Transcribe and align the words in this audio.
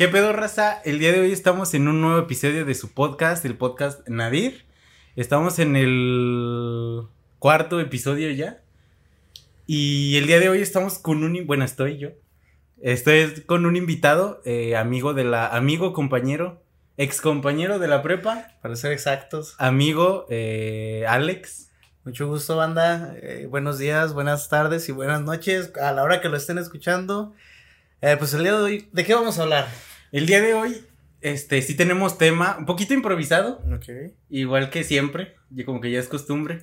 ¿Qué 0.00 0.08
pedo, 0.08 0.32
raza? 0.32 0.80
El 0.86 0.98
día 0.98 1.12
de 1.12 1.20
hoy 1.20 1.30
estamos 1.30 1.74
en 1.74 1.86
un 1.86 2.00
nuevo 2.00 2.18
episodio 2.20 2.64
de 2.64 2.74
su 2.74 2.94
podcast, 2.94 3.44
el 3.44 3.58
podcast 3.58 4.08
Nadir. 4.08 4.64
Estamos 5.14 5.58
en 5.58 5.76
el 5.76 7.02
cuarto 7.38 7.78
episodio 7.80 8.30
ya. 8.30 8.62
Y 9.66 10.16
el 10.16 10.26
día 10.26 10.40
de 10.40 10.48
hoy 10.48 10.62
estamos 10.62 10.98
con 10.98 11.22
un... 11.22 11.46
Bueno, 11.46 11.66
estoy 11.66 11.98
yo. 11.98 12.12
Estoy 12.80 13.42
con 13.44 13.66
un 13.66 13.76
invitado, 13.76 14.40
eh, 14.46 14.74
amigo 14.74 15.12
de 15.12 15.24
la... 15.24 15.48
Amigo, 15.48 15.92
compañero, 15.92 16.62
ex 16.96 17.20
compañero 17.20 17.78
de 17.78 17.88
la 17.88 18.02
prepa. 18.02 18.54
Para 18.62 18.76
ser 18.76 18.92
exactos. 18.92 19.54
Amigo, 19.58 20.24
eh, 20.30 21.04
Alex. 21.10 21.72
Mucho 22.06 22.26
gusto, 22.26 22.56
banda. 22.56 23.16
Eh, 23.20 23.48
buenos 23.50 23.76
días, 23.76 24.14
buenas 24.14 24.48
tardes 24.48 24.88
y 24.88 24.92
buenas 24.92 25.20
noches 25.20 25.76
a 25.76 25.92
la 25.92 26.02
hora 26.04 26.22
que 26.22 26.30
lo 26.30 26.38
estén 26.38 26.56
escuchando. 26.56 27.34
Eh, 28.00 28.16
pues 28.16 28.32
el 28.32 28.44
día 28.44 28.52
de 28.52 28.62
hoy, 28.62 28.88
¿de 28.92 29.04
qué 29.04 29.14
vamos 29.14 29.38
a 29.38 29.42
hablar? 29.42 29.68
El 30.12 30.26
día 30.26 30.40
de 30.40 30.54
hoy, 30.54 30.76
este, 31.20 31.62
sí 31.62 31.76
tenemos 31.76 32.18
tema 32.18 32.56
un 32.58 32.66
poquito 32.66 32.94
improvisado. 32.94 33.62
Igual 34.28 34.70
que 34.70 34.84
siempre, 34.84 35.34
y 35.54 35.64
como 35.64 35.80
que 35.80 35.90
ya 35.90 36.00
es 36.00 36.08
costumbre. 36.08 36.62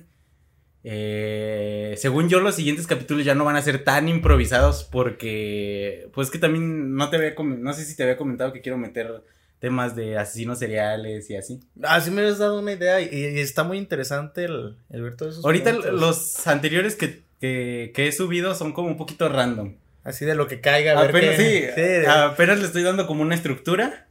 Eh, 0.84 1.94
según 1.96 2.28
yo, 2.28 2.40
los 2.40 2.54
siguientes 2.54 2.86
capítulos 2.86 3.24
ya 3.24 3.34
no 3.34 3.44
van 3.44 3.56
a 3.56 3.62
ser 3.62 3.84
tan 3.84 4.08
improvisados 4.08 4.84
porque, 4.84 6.08
pues 6.12 6.30
que 6.30 6.38
también 6.38 6.94
no 6.94 7.10
te 7.10 7.16
había, 7.16 7.34
no 7.38 7.72
sé 7.72 7.84
si 7.84 7.96
te 7.96 8.04
había 8.04 8.16
comentado 8.16 8.52
que 8.52 8.60
quiero 8.60 8.78
meter 8.78 9.22
temas 9.58 9.96
de 9.96 10.16
asesinos 10.16 10.58
seriales 10.60 11.28
y 11.30 11.36
así. 11.36 11.60
Ah, 11.82 12.00
sí 12.00 12.10
me 12.10 12.22
has 12.22 12.38
dado 12.38 12.60
una 12.60 12.72
idea 12.72 13.00
y, 13.00 13.08
y 13.12 13.40
está 13.40 13.64
muy 13.64 13.76
interesante 13.78 14.44
el, 14.44 14.76
el 14.90 15.02
ver 15.02 15.16
todos 15.16 15.34
esos 15.34 15.44
Ahorita 15.44 15.72
los 15.72 16.46
anteriores 16.46 16.94
que, 16.94 17.22
que, 17.40 17.92
que 17.94 18.06
he 18.06 18.12
subido 18.12 18.54
son 18.54 18.72
como 18.72 18.88
un 18.88 18.96
poquito 18.96 19.28
random. 19.28 19.74
Así 20.08 20.24
de 20.24 20.34
lo 20.34 20.46
que 20.46 20.60
caiga, 20.60 20.92
a 20.98 21.02
ver 21.02 21.10
Apenas, 21.10 21.36
qué- 21.36 21.72
sí, 21.74 21.80
de- 21.82 22.06
apenas 22.06 22.58
le 22.58 22.64
estoy 22.66 22.82
dando 22.82 23.06
como 23.06 23.22
una 23.22 23.34
estructura. 23.34 24.06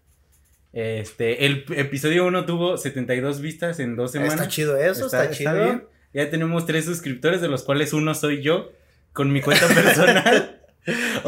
Este, 0.73 1.45
el 1.45 1.66
episodio 1.76 2.26
1 2.28 2.45
tuvo 2.45 2.78
72 2.78 3.42
vistas 3.42 3.80
en 3.80 3.95
dos 3.95 4.12
semanas. 4.12 4.36
Está 4.36 4.48
chido 4.48 4.78
eso, 4.78 5.08
está, 5.08 5.31
chido. 5.31 5.89
Ya 6.14 6.30
tenemos 6.30 6.66
tres 6.66 6.86
suscriptores, 6.86 7.42
de 7.42 7.48
los 7.48 7.64
cuales 7.64 7.94
uno 7.94 8.14
soy 8.14 8.42
yo, 8.44 8.72
con 9.14 9.31
mi 9.34 9.42
cuenta 9.42 9.67
personal. 9.73 10.59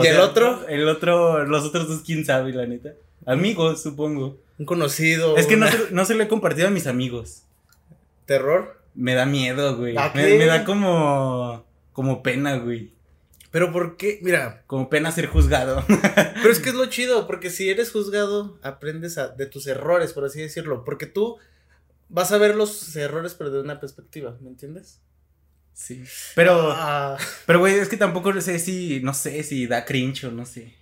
¿Y 0.04 0.08
el 0.08 0.20
otro? 0.20 0.68
El 0.68 0.88
otro, 0.88 1.46
los 1.46 1.66
otros 1.66 1.88
dos, 1.88 2.02
quién 2.06 2.26
sabe, 2.26 2.54
la 2.54 2.66
neta. 2.66 2.94
Amigos, 3.26 3.82
supongo. 3.82 4.38
Un 4.60 4.66
conocido. 4.66 5.36
Es 5.38 5.48
que 5.48 5.58
no 5.58 5.68
se, 5.68 5.78
no 5.92 6.06
se 6.06 6.16
lo 6.16 6.24
he 6.24 6.28
compartido 6.28 6.68
a 6.68 6.72
mis 6.72 6.86
amigos. 6.88 7.44
Terror. 8.26 8.80
Me 8.94 9.16
da 9.16 9.26
miedo, 9.26 9.78
güey. 9.78 9.98
¿A 9.98 10.12
Me, 10.14 10.38
me 10.38 10.46
da 10.46 10.64
como, 10.64 11.66
como 11.94 12.22
pena, 12.22 12.58
güey. 12.58 12.92
Pero 13.52 13.72
¿por 13.72 13.98
qué? 13.98 14.20
Mira, 14.22 14.64
Como 14.68 14.90
pena 14.90 15.12
ser 15.12 15.26
juzgado. 15.28 15.84
pero 15.88 16.52
es 16.52 16.60
que 16.60 16.70
es 16.70 16.76
lo 16.76 16.86
chido, 16.88 17.26
porque 17.28 17.50
si 17.50 17.70
eres 17.70 17.92
juzgado, 17.92 18.60
aprendes 18.62 19.18
a- 19.18 19.30
de 19.30 19.46
tus 19.48 19.66
errores, 19.68 20.14
por 20.14 20.24
así 20.26 20.40
decirlo. 20.42 20.84
Porque 20.86 21.08
tú 21.08 21.38
vas 22.10 22.32
a 22.32 22.38
ver 22.38 22.56
los 22.56 22.96
errores, 22.96 23.34
pero 23.34 23.50
de 23.50 23.62
una 23.62 23.80
perspectiva, 23.80 24.38
¿me 24.42 24.50
entiendes? 24.50 25.00
sí. 25.74 26.04
Pero, 26.36 26.72
Ah, 26.74 27.18
pero, 27.46 27.60
güey, 27.60 27.76
es 27.76 27.88
que 27.88 27.96
tampoco 27.98 28.40
sé 28.42 28.60
si, 28.60 29.00
no 29.02 29.14
sé 29.14 29.42
si 29.44 29.66
da 29.66 29.86
cringe 29.86 30.26
o 30.26 30.32
no 30.32 30.46
sé. 30.46 30.74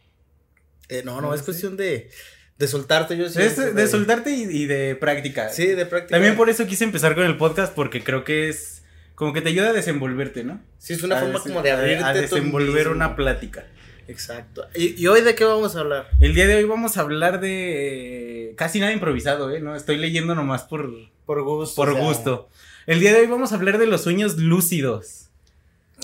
eh, 0.90 1.04
no, 1.06 1.16
no, 1.22 1.28
No 1.30 1.34
es 1.34 1.42
sé. 1.42 1.46
cuestión 1.46 1.78
de, 1.78 2.10
de 2.58 2.68
soltarte. 2.68 3.16
Yo 3.16 3.26
Es 3.28 3.34
siento 3.34 3.74
de 3.74 3.88
soltarte 3.88 4.32
y, 4.32 4.42
y 4.44 4.66
de 4.66 4.96
práctica. 4.96 5.50
Sí, 5.50 5.68
de 5.68 5.86
práctica. 5.86 6.16
También 6.16 6.36
por 6.36 6.50
eso 6.50 6.66
quise 6.66 6.84
empezar 6.84 7.14
con 7.16 7.26
el 7.26 7.38
podcast 7.38 7.74
porque 7.76 8.04
creo 8.04 8.24
que 8.24 8.50
es 8.50 8.77
como 9.18 9.34
que 9.34 9.42
te 9.42 9.50
ayuda 9.50 9.70
a 9.70 9.74
desenvolverte, 9.74 10.44
¿no? 10.44 10.62
Sí, 10.78 10.94
es 10.94 11.02
una 11.02 11.18
A 11.18 11.22
forma 11.22 11.40
como 11.40 11.64
de 11.64 11.72
abrirte 11.72 12.04
a 12.04 12.14
desenvolver 12.14 12.88
una 12.90 13.16
plática. 13.16 13.66
Exacto. 14.08 14.68
¿Y, 14.76 14.94
y 15.02 15.08
hoy 15.08 15.22
de 15.22 15.34
qué 15.34 15.44
vamos 15.44 15.76
a 15.76 15.80
hablar? 15.80 16.08
El 16.20 16.36
día 16.36 16.46
de 16.46 16.58
hoy 16.58 16.66
vamos 16.66 16.98
a 16.98 17.02
hablar 17.02 17.40
de 17.42 18.54
casi 18.58 18.80
nada 18.80 18.94
improvisado, 18.94 19.50
¿eh? 19.50 19.60
No 19.60 19.76
estoy 19.76 19.98
leyendo 19.98 20.36
nomás 20.36 20.62
por 20.66 20.92
Por 21.26 21.42
gusto. 21.42 21.76
por 21.76 21.90
o 21.90 21.94
sea, 21.96 22.04
gusto. 22.04 22.50
El 22.86 23.00
día 23.00 23.12
de 23.12 23.22
hoy 23.22 23.26
vamos 23.26 23.52
a 23.52 23.56
hablar 23.56 23.80
de 23.80 23.88
los 23.88 24.02
sueños 24.02 24.38
lúcidos. 24.38 25.30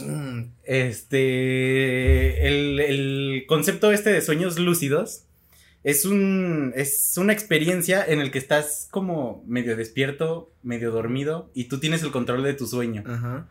mm, 0.02 0.42
Este 0.64 2.48
el, 2.48 2.80
el 2.80 3.44
concepto 3.48 3.92
este 3.92 4.10
de 4.12 4.22
sueños 4.24 4.58
lúcidos 4.58 5.26
es 5.84 6.06
un 6.06 6.74
es 6.76 7.14
una 7.18 7.34
experiencia 7.34 8.06
en 8.06 8.20
el 8.20 8.32
que 8.32 8.40
estás 8.40 8.88
como 8.92 9.44
medio 9.48 9.76
despierto, 9.76 10.54
medio 10.64 10.92
dormido 10.92 11.52
y 11.54 11.66
tú 11.66 11.80
tienes 11.80 12.04
el 12.04 12.12
control 12.12 12.44
de 12.44 12.54
tu 12.54 12.68
sueño. 12.68 13.04
Ajá. 13.06 13.48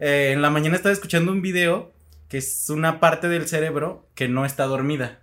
Eh, 0.00 0.32
en 0.32 0.42
la 0.42 0.50
mañana 0.50 0.76
estaba 0.76 0.92
escuchando 0.92 1.32
un 1.32 1.42
video 1.42 1.92
que 2.28 2.38
es 2.38 2.68
una 2.68 3.00
parte 3.00 3.28
del 3.28 3.48
cerebro 3.48 4.08
que 4.14 4.28
no 4.28 4.44
está 4.44 4.64
dormida. 4.64 5.20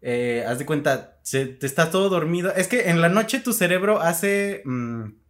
Eh, 0.00 0.44
haz 0.46 0.58
de 0.58 0.66
cuenta, 0.66 1.18
se, 1.22 1.46
te 1.46 1.66
está 1.66 1.90
todo 1.90 2.08
dormido. 2.08 2.52
Es 2.54 2.66
que 2.66 2.90
en 2.90 3.00
la 3.00 3.08
noche 3.08 3.40
tu 3.40 3.52
cerebro 3.52 4.00
hace. 4.00 4.62
mm, 4.64 5.21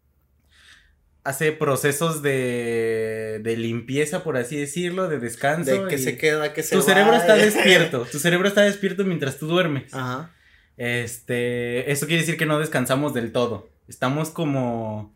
hace 1.24 1.52
procesos 1.52 2.20
de, 2.22 3.40
de 3.42 3.56
limpieza, 3.56 4.24
por 4.24 4.36
así 4.36 4.56
decirlo, 4.56 5.08
de 5.08 5.18
descanso. 5.18 5.84
De 5.84 5.88
que 5.88 5.98
se 5.98 6.16
queda, 6.16 6.52
que 6.52 6.62
se 6.62 6.74
Tu 6.76 6.82
cerebro 6.82 7.14
está 7.14 7.34
despierto. 7.36 8.06
Tu 8.12 8.18
cerebro 8.18 8.48
está 8.48 8.62
despierto 8.62 9.04
mientras 9.04 9.38
tú 9.38 9.46
duermes. 9.46 9.92
Ajá. 9.94 10.32
Este. 10.76 11.90
Eso 11.92 12.06
quiere 12.06 12.22
decir 12.22 12.36
que 12.36 12.46
no 12.46 12.58
descansamos 12.58 13.14
del 13.14 13.32
todo. 13.32 13.68
Estamos 13.88 14.30
como. 14.30 15.14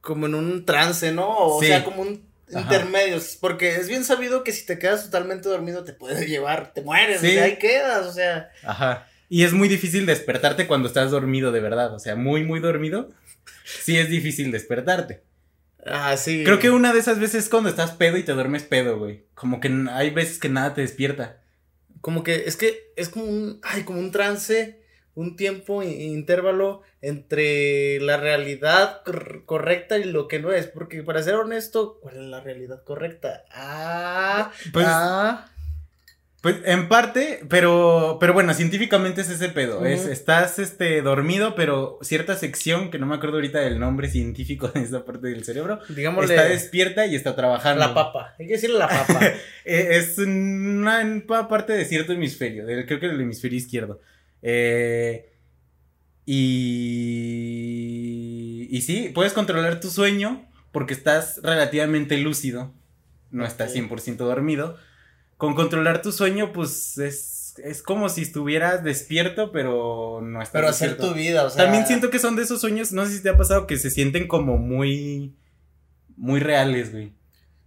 Como 0.00 0.26
en 0.26 0.34
un 0.34 0.66
trance, 0.66 1.12
¿no? 1.12 1.28
O 1.36 1.60
Sí. 1.60 1.66
sea, 1.68 1.84
como 1.84 2.02
un 2.02 2.26
Ajá. 2.54 2.60
intermedio. 2.60 3.18
Porque 3.40 3.76
es 3.76 3.88
bien 3.88 4.04
sabido 4.04 4.44
que 4.44 4.52
si 4.52 4.66
te 4.66 4.78
quedas 4.78 5.04
totalmente 5.04 5.48
dormido 5.48 5.82
te 5.84 5.92
puedes 5.94 6.26
llevar, 6.28 6.72
te 6.74 6.82
mueres, 6.82 7.20
Sí. 7.20 7.28
o 7.28 7.30
sea, 7.30 7.44
ahí 7.44 7.58
quedas, 7.58 8.06
o 8.06 8.12
sea. 8.12 8.50
Ajá. 8.64 9.06
Y 9.30 9.44
es 9.44 9.52
muy 9.52 9.68
difícil 9.68 10.04
despertarte 10.06 10.66
cuando 10.66 10.88
estás 10.88 11.10
dormido 11.10 11.52
de 11.52 11.60
verdad. 11.60 11.94
O 11.94 11.98
sea, 11.98 12.16
muy, 12.16 12.44
muy 12.44 12.60
dormido. 12.60 13.10
Sí 13.64 13.96
es 13.98 14.08
difícil 14.10 14.52
despertarte. 14.52 15.22
Ah, 15.86 16.16
sí. 16.16 16.42
Creo 16.44 16.58
que 16.58 16.70
una 16.70 16.92
de 16.92 16.98
esas 17.00 17.18
veces 17.18 17.44
es 17.44 17.50
cuando 17.50 17.68
estás 17.68 17.92
pedo 17.92 18.16
y 18.16 18.22
te 18.22 18.32
duermes 18.32 18.62
pedo, 18.64 18.98
güey. 18.98 19.24
Como 19.34 19.60
que 19.60 19.70
hay 19.90 20.10
veces 20.10 20.38
que 20.38 20.48
nada 20.48 20.74
te 20.74 20.80
despierta. 20.80 21.40
Como 22.00 22.22
que 22.22 22.44
es 22.46 22.56
que 22.56 22.92
es 22.96 23.08
como 23.08 23.24
un, 23.26 23.60
ay, 23.62 23.82
como 23.84 23.98
un 23.98 24.10
trance, 24.10 24.82
un 25.14 25.36
tiempo, 25.36 25.82
intervalo 25.82 26.82
entre 27.00 28.00
la 28.00 28.16
realidad 28.16 29.02
cor- 29.04 29.44
correcta 29.46 29.98
y 29.98 30.04
lo 30.04 30.26
que 30.28 30.38
no 30.40 30.52
es. 30.52 30.66
Porque 30.66 31.02
para 31.02 31.22
ser 31.22 31.34
honesto, 31.34 31.98
¿cuál 32.00 32.16
es 32.16 32.22
la 32.22 32.40
realidad 32.40 32.82
correcta? 32.84 33.44
Ah, 33.50 34.50
Pues, 34.72 34.86
ah. 34.88 35.48
Pues 36.44 36.56
en 36.66 36.88
parte, 36.88 37.40
pero, 37.48 38.18
pero 38.20 38.34
bueno, 38.34 38.52
científicamente 38.54 39.22
es 39.22 39.30
ese 39.30 39.48
pedo. 39.48 39.84
Es, 39.86 40.04
estás 40.06 40.58
este, 40.58 41.00
dormido, 41.00 41.54
pero 41.54 41.98
cierta 42.02 42.36
sección, 42.36 42.90
que 42.90 42.98
no 42.98 43.06
me 43.06 43.14
acuerdo 43.16 43.36
ahorita 43.38 43.60
del 43.60 43.80
nombre 43.80 44.08
científico 44.10 44.68
de 44.68 44.82
esa 44.82 45.04
parte 45.06 45.28
del 45.28 45.42
cerebro, 45.42 45.80
Digámosle 45.88 46.34
está 46.36 46.46
despierta 46.46 47.06
y 47.06 47.16
está 47.16 47.34
trabajando. 47.34 47.80
la 47.80 47.94
papa. 47.94 48.34
Hay 48.38 48.46
que 48.46 48.52
decirle 48.52 48.78
la 48.78 48.88
papa. 48.88 49.20
Eh, 49.66 49.88
es 49.96 50.18
una 50.18 51.02
parte 51.48 51.72
de 51.72 51.86
cierto 51.86 52.12
hemisferio, 52.12 52.66
del- 52.66 52.84
creo 52.84 53.00
que 53.00 53.08
del 53.08 53.22
hemisferio 53.22 53.56
izquierdo. 53.56 53.98
Eh, 54.42 55.30
y, 57.44 58.68
y 58.70 58.80
sí, 58.82 59.10
puedes 59.14 59.32
controlar 59.32 59.80
tu 59.80 59.88
sueño 59.90 60.46
porque 60.72 60.94
estás 60.94 61.40
relativamente 61.42 62.18
lúcido, 62.18 62.72
no 63.30 63.44
estás 63.46 63.70
Ok. 63.70 63.76
100% 63.90 64.16
dormido. 64.16 64.76
Con 65.36 65.54
controlar 65.54 66.00
tu 66.02 66.12
sueño, 66.12 66.52
pues 66.52 66.96
es, 66.98 67.54
es 67.62 67.82
como 67.82 68.08
si 68.08 68.22
estuvieras 68.22 68.84
despierto, 68.84 69.52
pero 69.52 70.20
no 70.22 70.40
estás 70.40 70.52
Pero 70.52 70.68
hacer 70.68 70.90
despierto. 70.90 71.12
tu 71.12 71.18
vida, 71.18 71.44
o 71.44 71.50
sea. 71.50 71.64
También 71.64 71.86
siento 71.86 72.10
que 72.10 72.18
son 72.18 72.36
de 72.36 72.42
esos 72.44 72.60
sueños, 72.60 72.92
no 72.92 73.04
sé 73.06 73.16
si 73.16 73.22
te 73.22 73.30
ha 73.30 73.36
pasado, 73.36 73.66
que 73.66 73.76
se 73.76 73.90
sienten 73.90 74.28
como 74.28 74.56
muy, 74.58 75.34
muy 76.16 76.40
reales, 76.40 76.92
güey. 76.92 77.12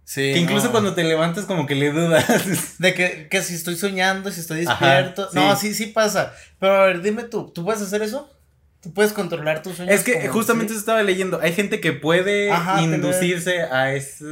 Sí, 0.04 0.32
Que 0.32 0.38
incluso 0.38 0.66
no. 0.66 0.72
cuando 0.72 0.94
te 0.94 1.04
levantas 1.04 1.44
como 1.44 1.66
que 1.66 1.74
le 1.74 1.92
dudas. 1.92 2.78
De 2.78 2.94
que, 2.94 3.28
que 3.28 3.42
si 3.42 3.54
estoy 3.54 3.76
soñando, 3.76 4.30
si 4.32 4.40
estoy 4.40 4.64
Ajá, 4.66 4.86
despierto. 4.94 5.28
sí. 5.30 5.36
No, 5.36 5.54
sí, 5.54 5.74
sí 5.74 5.86
pasa. 5.86 6.32
Pero 6.58 6.74
a 6.76 6.86
ver, 6.86 7.02
dime 7.02 7.24
tú, 7.24 7.50
¿tú 7.54 7.62
puedes 7.62 7.82
hacer 7.82 8.00
eso? 8.00 8.34
¿Tú 8.80 8.94
puedes 8.94 9.12
controlar 9.12 9.60
tus 9.62 9.76
sueños? 9.76 9.94
es 9.94 10.04
que 10.04 10.26
justamente 10.28 10.70
sí? 10.70 10.76
eso 10.76 10.80
estaba 10.80 11.02
leyendo. 11.02 11.40
Hay 11.42 11.52
gente 11.52 11.80
que 11.80 11.92
puede 11.92 12.50
Ajá, 12.50 12.80
inducirse 12.80 13.60
a 13.64 13.92
ese, 13.92 14.24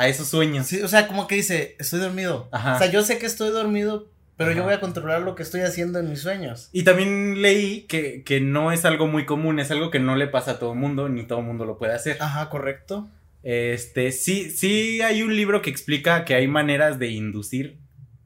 a 0.00 0.08
esos 0.08 0.28
sueños. 0.28 0.66
Sí, 0.66 0.80
o 0.82 0.88
sea, 0.88 1.06
como 1.08 1.26
que 1.26 1.34
dice, 1.36 1.76
estoy 1.78 2.00
dormido. 2.00 2.48
Ajá. 2.52 2.76
O 2.76 2.78
sea, 2.78 2.90
yo 2.90 3.02
sé 3.02 3.18
que 3.18 3.26
estoy 3.26 3.50
dormido, 3.50 4.08
pero 4.36 4.52
yo 4.52 4.62
voy 4.64 4.72
a 4.72 4.80
controlar 4.80 5.20
lo 5.22 5.34
que 5.34 5.42
estoy 5.42 5.60
haciendo 5.60 5.98
en 5.98 6.08
mis 6.08 6.20
sueños. 6.20 6.70
Y 6.72 6.82
también 6.84 7.42
leí 7.42 7.82
que, 7.82 8.22
que 8.24 8.40
no 8.40 8.72
es 8.72 8.84
algo 8.84 9.06
muy 9.06 9.26
común, 9.26 9.60
es 9.60 9.70
algo 9.70 9.90
que 9.90 9.98
no 10.00 10.16
le 10.16 10.26
pasa 10.26 10.52
a 10.52 10.58
todo 10.58 10.74
mundo, 10.74 11.08
ni 11.08 11.24
todo 11.24 11.42
mundo 11.42 11.64
lo 11.66 11.76
puede 11.78 11.94
hacer. 11.94 12.16
Ajá, 12.20 12.48
correcto. 12.48 13.08
Este, 13.42 14.12
sí, 14.12 14.50
sí 14.50 15.00
hay 15.02 15.22
un 15.22 15.34
libro 15.36 15.62
que 15.62 15.70
explica 15.70 16.24
que 16.24 16.34
hay 16.34 16.46
maneras 16.48 16.98
de 16.98 17.08
inducir 17.08 17.78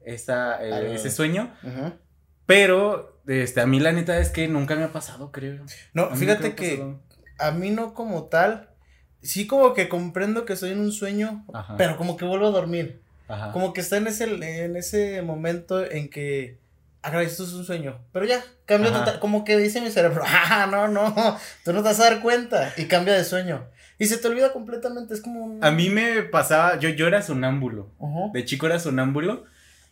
esa, 0.05 0.63
eh, 0.65 0.69
Ah. 0.73 0.81
ese 0.93 1.09
sueño, 1.09 1.53
Ajá. 1.63 1.95
pero 2.45 3.21
este, 3.27 3.61
a 3.61 3.65
mí 3.65 3.79
la 3.79 3.91
neta 3.91 4.17
es 4.19 4.29
que 4.29 4.47
nunca 4.47 4.75
me 4.75 4.83
ha 4.83 4.91
pasado, 4.91 5.31
creo. 5.31 5.63
No, 5.93 6.15
fíjate 6.15 6.53
que 6.55 6.71
pasado. 6.77 6.99
a 7.39 7.51
mí 7.51 7.71
no 7.71 7.93
como 7.93 8.25
tal, 8.25 8.69
sí 9.25 9.47
como 9.47 9.73
que 9.73 9.89
comprendo 9.89 10.45
que 10.45 10.53
estoy 10.53 10.71
en 10.71 10.79
un 10.79 10.91
sueño, 10.91 11.45
Ajá. 11.53 11.75
pero 11.77 11.97
como 11.97 12.15
que 12.17 12.25
vuelvo 12.25 12.47
a 12.47 12.51
dormir. 12.51 13.01
Ajá. 13.27 13.51
Como 13.51 13.73
que 13.73 13.81
está 13.81 13.97
en 13.97 14.07
ese, 14.07 14.25
en 14.25 14.75
ese 14.75 15.21
momento 15.23 15.83
en 15.89 16.09
que 16.09 16.57
ah, 17.01 17.21
esto 17.21 17.43
es 17.43 17.53
un 17.53 17.65
sueño. 17.65 17.99
Pero 18.13 18.25
ya, 18.25 18.43
cambia 18.65 18.91
Ajá. 18.91 18.99
total, 19.05 19.19
como 19.19 19.43
que 19.43 19.57
dice 19.57 19.81
mi 19.81 19.89
cerebro, 19.91 20.23
ah, 20.27 20.67
no, 20.69 20.87
no, 20.87 21.13
tú 21.63 21.73
no 21.73 21.79
te 21.79 21.89
vas 21.89 21.99
a 21.99 22.03
dar 22.11 22.21
cuenta. 22.21 22.73
Y 22.77 22.85
cambia 22.85 23.13
de 23.15 23.23
sueño. 23.23 23.65
Y 23.97 24.05
se 24.07 24.17
te 24.17 24.27
olvida 24.27 24.51
completamente, 24.51 25.13
es 25.13 25.21
como 25.21 25.43
un... 25.43 25.63
A 25.63 25.71
mí 25.71 25.89
me 25.89 26.21
pasaba, 26.23 26.77
yo, 26.79 26.89
yo 26.89 27.07
era 27.07 27.21
sonámbulo. 27.21 27.89
Ujú. 27.99 28.31
De 28.33 28.43
chico 28.45 28.65
era 28.65 28.77
sonámbulo. 28.79 29.45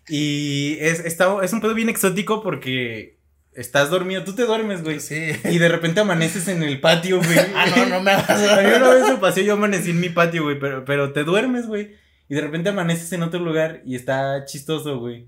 Y 0.09 0.77
es, 0.81 0.99
está- 0.99 1.37
es 1.43 1.53
un 1.53 1.61
pedo 1.61 1.73
bien 1.73 1.89
exótico 1.89 2.43
porque 2.43 3.12
estás 3.55 3.89
dormido, 3.89 4.23
tú 4.23 4.33
te 4.35 4.43
duermes, 4.45 4.83
güey. 4.83 4.99
Sí. 4.99 5.31
Y 5.45 5.57
de 5.57 5.69
repente 5.69 5.99
amaneces 6.01 6.47
en 6.47 6.63
el 6.63 6.79
patio, 6.81 7.17
güey. 7.17 7.37
Ah, 7.55 7.65
no, 7.75 7.85
no 7.87 8.01
me 8.01 8.11
hagas. 8.11 8.29
A 8.29 8.61
mí 8.61 8.69
una 8.75 8.89
vez 8.89 9.03
me 9.09 9.17
pasó, 9.17 9.41
yo 9.41 9.53
amanecí 9.53 9.91
en 9.91 9.99
mi 9.99 10.09
patio, 10.09 10.43
güey, 10.43 10.59
pero, 10.59 10.85
pero 10.85 11.13
te 11.13 11.23
duermes, 11.23 11.67
güey. 11.67 11.95
Y 12.29 12.35
de 12.35 12.41
repente 12.41 12.69
amaneces 12.69 13.11
en 13.13 13.23
otro 13.23 13.39
lugar 13.39 13.81
y 13.85 13.95
está 13.95 14.45
chistoso, 14.45 14.99
güey. 14.99 15.27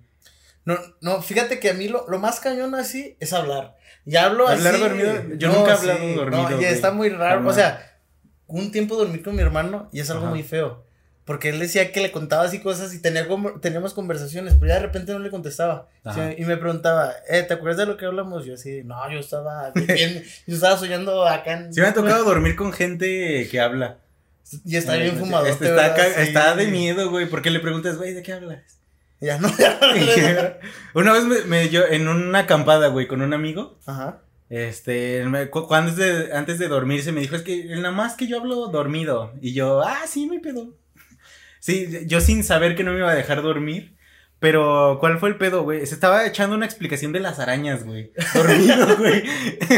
No, 0.63 0.77
no, 1.01 1.21
fíjate 1.21 1.59
que 1.59 1.69
a 1.69 1.73
mí 1.73 1.87
lo, 1.87 2.05
lo 2.09 2.17
más 2.19 2.39
cañón 2.39 2.73
así 2.73 3.15
es 3.19 3.33
hablar. 3.33 3.75
Y 4.05 4.15
hablo 4.15 4.47
¿Hablar 4.47 4.73
así. 4.75 4.83
dormido? 4.83 5.13
Yo 5.37 5.49
nunca 5.51 5.71
he 5.71 5.77
hablado 5.77 5.99
dormido, 6.15 6.43
No, 6.43 6.51
y 6.51 6.53
güey. 6.55 6.65
está 6.65 6.91
muy 6.91 7.09
raro. 7.09 7.37
Jamás. 7.39 7.53
O 7.53 7.55
sea, 7.55 7.99
un 8.47 8.71
tiempo 8.71 8.95
dormí 8.95 9.19
con 9.19 9.35
mi 9.35 9.41
hermano 9.41 9.89
y 9.91 9.99
es 9.99 10.09
algo 10.09 10.23
Ajá. 10.23 10.31
muy 10.31 10.43
feo. 10.43 10.84
Porque 11.25 11.49
él 11.49 11.57
decía 11.59 11.91
que 11.91 12.01
le 12.01 12.11
contaba 12.11 12.43
así 12.43 12.59
cosas 12.59 12.93
y 12.93 13.01
tenía 13.01 13.27
como- 13.27 13.59
teníamos 13.59 13.95
conversaciones, 13.95 14.53
pero 14.53 14.67
ya 14.67 14.75
de 14.75 14.81
repente 14.81 15.11
no 15.11 15.17
le 15.19 15.31
contestaba. 15.31 15.89
Sí, 16.13 16.19
y 16.37 16.45
me 16.45 16.55
preguntaba, 16.55 17.13
eh, 17.27 17.41
¿te 17.41 17.55
acuerdas 17.55 17.77
de 17.79 17.87
lo 17.87 17.97
que 17.97 18.05
hablamos? 18.05 18.45
Yo 18.45 18.53
así, 18.53 18.83
no, 18.83 19.11
yo 19.11 19.17
estaba 19.19 19.71
bien, 19.71 20.23
yo 20.47 20.55
estaba 20.55 20.77
soñando 20.77 21.25
acá 21.27 21.53
en... 21.53 21.73
Sí 21.73 21.81
me 21.81 21.87
ha 21.87 21.93
tocado 21.95 22.23
dormir 22.25 22.55
con 22.55 22.71
gente 22.71 23.47
que 23.49 23.59
habla. 23.59 23.97
Y 24.63 24.75
está 24.75 24.95
bien 24.97 25.15
Eh, 25.15 25.19
fumado. 25.19 25.47
este 25.47 25.65
está, 26.21 26.55
de 26.55 26.67
miedo, 26.67 27.09
güey, 27.09 27.25
porque 27.27 27.49
le 27.49 27.59
preguntas, 27.59 27.97
güey, 27.97 28.13
¿de 28.13 28.21
qué 28.21 28.33
hablas? 28.33 28.59
Ya 29.19 29.39
no, 29.39 29.49
ya 29.57 29.79
no. 29.81 29.87
una 30.99 31.11
vez 31.13 31.23
me, 31.23 31.41
me- 31.45 31.69
yo 31.69 31.83
en 31.87 32.07
una 32.07 32.39
acampada, 32.39 32.89
güey, 32.89 33.07
con 33.07 33.23
un 33.23 33.33
amigo, 33.33 33.79
Ajá. 33.87 34.19
este, 34.49 35.25
me- 35.25 35.49
cuando 35.49 35.73
antes 35.73 35.95
de, 35.95 36.33
antes 36.35 36.59
de 36.59 36.67
dormirse 36.67 37.11
me 37.11 37.21
dijo, 37.21 37.35
es 37.35 37.41
que 37.41 37.65
nada 37.65 37.89
más 37.89 38.13
que 38.13 38.27
yo 38.27 38.37
hablo 38.39 38.67
dormido. 38.67 39.33
Y 39.41 39.53
yo, 39.53 39.81
ah, 39.81 40.01
sí, 40.07 40.27
me 40.27 40.39
pedo. 40.39 40.75
Sí, 41.65 42.05
yo 42.05 42.21
sin 42.21 42.43
saber 42.43 42.75
que 42.75 42.83
no 42.83 42.91
me 42.91 42.99
iba 42.99 43.09
a 43.09 43.15
dejar 43.15 43.41
dormir. 43.41 43.95
Pero, 44.37 44.97
¿cuál 44.99 45.17
fue 45.17 45.29
el 45.29 45.37
pedo, 45.37 45.63
güey? 45.63 45.83
Se 45.87 45.95
estaba 45.95 46.23
echando 46.27 46.55
una 46.55 46.67
explicación 46.67 47.11
de 47.11 47.19
las 47.19 47.39
arañas, 47.39 47.83
güey. 47.83 48.11
Dormido, 48.35 48.95
güey. 48.97 49.23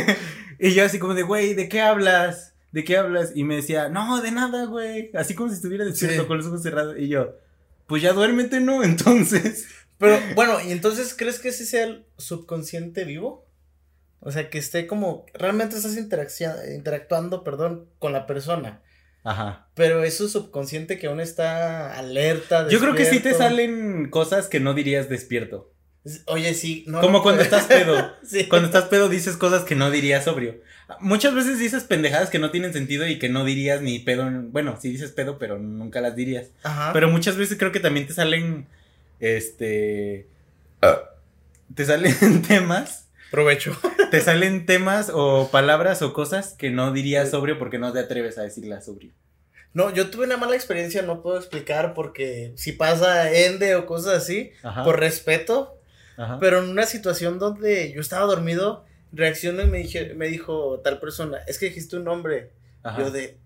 y 0.60 0.74
yo 0.74 0.84
así 0.84 1.00
como 1.00 1.14
de, 1.14 1.24
güey, 1.24 1.54
¿de 1.54 1.70
qué 1.70 1.80
hablas? 1.80 2.56
¿De 2.74 2.84
qué 2.84 2.98
hablas? 2.98 3.32
Y 3.36 3.46
me 3.46 3.56
decía, 3.56 3.88
no, 3.88 4.22
de 4.22 4.32
nada, 4.32 4.66
güey. 4.66 5.12
Así 5.14 5.34
como 5.34 5.48
si 5.48 5.56
estuviera 5.56 5.86
despierto 5.86 6.24
Sí. 6.24 6.28
con 6.28 6.36
los 6.36 6.48
ojos 6.48 6.62
cerrados. 6.62 6.98
Y 7.00 7.08
yo, 7.08 7.38
pues 7.86 8.02
ya 8.02 8.12
duérmete, 8.12 8.60
¿no? 8.60 8.84
Entonces. 8.84 9.68
Pero 9.98 10.20
bueno, 10.36 10.60
¿y 10.60 10.74
entonces 10.74 11.16
crees 11.18 11.40
que 11.40 11.48
ese 11.48 11.66
sea 11.66 11.86
el 11.86 12.06
subconsciente 12.18 13.06
vivo? 13.06 13.48
O 14.20 14.30
sea, 14.32 14.50
que 14.50 14.58
esté 14.58 14.88
como, 14.88 15.26
realmente 15.34 15.78
estás 15.78 15.96
interactuando, 15.98 17.46
perdón, 17.46 17.86
con 17.98 18.12
la 18.12 18.28
persona, 18.28 18.82
Ajá. 19.30 19.68
pero 19.76 20.04
es 20.04 20.16
su 20.18 20.30
subconsciente 20.30 20.98
que 20.98 21.08
aún 21.08 21.20
está 21.20 21.98
alerta. 21.98 22.68
Yo 22.70 22.80
creo 22.80 22.96
que 22.96 23.06
sí 23.06 23.20
te 23.20 23.34
salen 23.34 24.10
cosas 24.10 24.48
que 24.48 24.60
no 24.60 24.74
dirías 24.74 25.10
despierto. 25.10 25.72
Oye, 26.28 26.54
sí. 26.54 26.86
No, 26.88 27.02
Como 27.02 27.18
no, 27.18 27.24
cuando 27.24 27.42
estás 27.42 27.66
pedo. 27.66 28.14
sí. 28.24 28.46
Cuando 28.48 28.68
estás 28.68 28.86
pedo 28.86 29.10
dices 29.10 29.36
cosas 29.36 29.64
que 29.66 29.76
no 29.76 29.92
dirías 29.92 30.24
sobrio. 30.24 30.56
Muchas 31.02 31.36
veces 31.36 31.60
dices 31.60 31.84
pendejadas 31.84 32.30
que 32.30 32.40
no 32.40 32.50
tienen 32.50 32.72
sentido 32.72 33.06
y 33.06 33.20
que 33.20 33.28
no 33.28 33.44
dirías 33.44 33.82
ni 33.82 34.00
pedo. 34.00 34.26
en- 34.26 34.54
Bueno, 34.54 34.78
sí 34.82 34.90
dices 34.90 35.12
pedo, 35.12 35.38
pero 35.38 35.60
nunca 35.60 36.00
las 36.00 36.16
dirías. 36.16 36.48
Ajá. 36.64 36.94
Pero 36.94 37.10
muchas 37.10 37.36
veces 37.36 37.58
creo 37.58 37.74
que 37.74 37.82
también 37.82 38.08
te 38.08 38.14
salen. 38.14 38.68
Este. 39.20 40.28
Te 41.76 41.86
salen 41.86 42.42
temas. 42.48 43.07
Provecho. 43.32 43.78
Te 44.12 44.22
salen 44.22 44.66
temas 44.66 45.12
o 45.14 45.50
palabras 45.52 46.02
o 46.02 46.14
cosas 46.14 46.54
que 46.54 46.70
no 46.70 46.94
dirías 46.94 47.32
sobrio 47.32 47.60
porque 47.60 47.78
no 47.78 47.92
te 47.92 48.00
atreves 48.00 48.38
a 48.38 48.44
decirlas 48.44 48.86
sobrio. 48.86 49.12
No, 49.74 49.94
yo 49.94 50.10
tuve 50.10 50.26
una 50.26 50.38
mala 50.38 50.56
experiencia, 50.56 51.02
no 51.02 51.22
puedo 51.22 51.38
explicar 51.38 51.94
porque 51.94 52.54
si 52.56 52.72
pasa 52.72 53.32
ende 53.32 53.76
o 53.76 53.86
cosas 53.86 54.24
así, 54.24 54.52
Ajá. 54.64 54.84
por 54.84 55.00
respeto, 55.00 55.80
ajá. 56.16 56.40
pero 56.40 56.64
en 56.64 56.70
una 56.70 56.86
situación 56.86 57.38
donde 57.38 57.92
yo 57.92 58.02
estaba 58.02 58.26
dormido, 58.26 58.86
reaccionó 59.12 59.62
y 59.62 59.68
me, 59.68 59.80
dije, 59.80 60.14
me 60.16 60.28
dijo 60.30 60.80
tal 60.84 61.00
persona, 61.00 61.40
es 61.48 61.60
que 61.60 61.68
dijiste 61.68 61.98
un 61.98 62.06
nombre. 62.06 62.52
ajá. 62.84 63.00
Yo 63.00 63.12
de. 63.12 63.38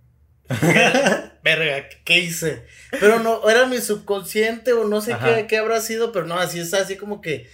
Verga, 1.43 1.87
¿qué 2.03 2.19
hice? 2.19 2.65
Pero 2.99 3.19
no, 3.19 3.49
era 3.49 3.65
mi 3.65 3.77
subconsciente 3.77 4.73
o 4.73 4.87
no 4.87 5.01
sé 5.01 5.15
qué, 5.23 5.47
qué 5.47 5.57
habrá 5.57 5.81
sido, 5.81 6.11
pero 6.11 6.25
no, 6.25 6.35
así 6.35 6.59
es 6.59 6.73
así 6.73 6.97
como 6.97 7.21
que 7.21 7.49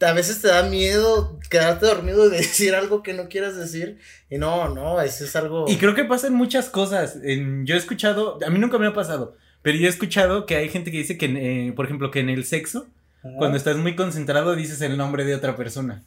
a 0.00 0.12
veces 0.12 0.40
te 0.40 0.48
da 0.48 0.62
miedo 0.62 1.38
quedarte 1.50 1.86
dormido 1.86 2.26
y 2.26 2.30
decir 2.36 2.74
algo 2.74 3.02
que 3.02 3.14
no 3.14 3.28
quieras 3.28 3.56
decir. 3.56 3.98
Y 4.30 4.38
no, 4.38 4.68
no, 4.74 5.00
eso 5.00 5.24
es 5.24 5.34
algo. 5.36 5.66
Y 5.68 5.76
creo 5.76 5.94
que 5.94 6.04
pasan 6.04 6.34
muchas 6.34 6.68
cosas. 6.68 7.18
En- 7.22 7.66
yo 7.66 7.74
he 7.74 7.78
escuchado, 7.78 8.38
a 8.46 8.50
mí 8.50 8.58
nunca 8.58 8.78
me 8.78 8.86
ha 8.86 8.94
pasado, 8.94 9.36
pero 9.62 9.76
yo 9.78 9.86
he 9.86 9.90
escuchado 9.90 10.46
que 10.46 10.56
hay 10.56 10.68
gente 10.68 10.90
que 10.90 10.98
dice 10.98 11.18
que, 11.18 11.26
eh, 11.68 11.72
por 11.72 11.84
ejemplo, 11.84 12.10
que 12.10 12.20
en 12.20 12.28
el 12.30 12.44
sexo, 12.44 12.88
Ajá. 13.22 13.34
cuando 13.38 13.56
estás 13.56 13.76
muy 13.76 13.94
concentrado, 13.96 14.54
dices 14.56 14.80
el 14.80 14.96
nombre 14.96 15.24
de 15.24 15.34
otra 15.34 15.56
persona. 15.56 16.02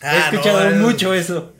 Ah, 0.00 0.14
he 0.16 0.18
escuchado 0.34 0.60
no, 0.64 0.70
es- 0.70 0.76
mucho 0.76 1.12
eso. 1.14 1.52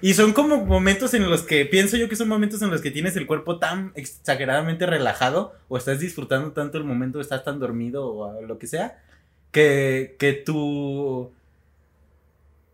Y 0.00 0.14
son 0.14 0.32
como 0.32 0.64
momentos 0.64 1.12
en 1.14 1.28
los 1.28 1.42
que, 1.42 1.64
pienso 1.66 1.96
yo 1.96 2.08
que 2.08 2.14
son 2.14 2.28
momentos 2.28 2.62
en 2.62 2.70
los 2.70 2.80
que 2.82 2.92
tienes 2.92 3.16
el 3.16 3.26
cuerpo 3.26 3.58
tan 3.58 3.90
exageradamente 3.96 4.86
relajado, 4.86 5.54
o 5.66 5.76
estás 5.76 5.98
disfrutando 5.98 6.52
tanto 6.52 6.78
el 6.78 6.84
momento, 6.84 7.20
estás 7.20 7.42
tan 7.42 7.58
dormido 7.58 8.06
o 8.06 8.40
lo 8.42 8.58
que 8.58 8.68
sea, 8.68 9.02
que, 9.52 10.16
que 10.18 10.32
tú... 10.32 11.32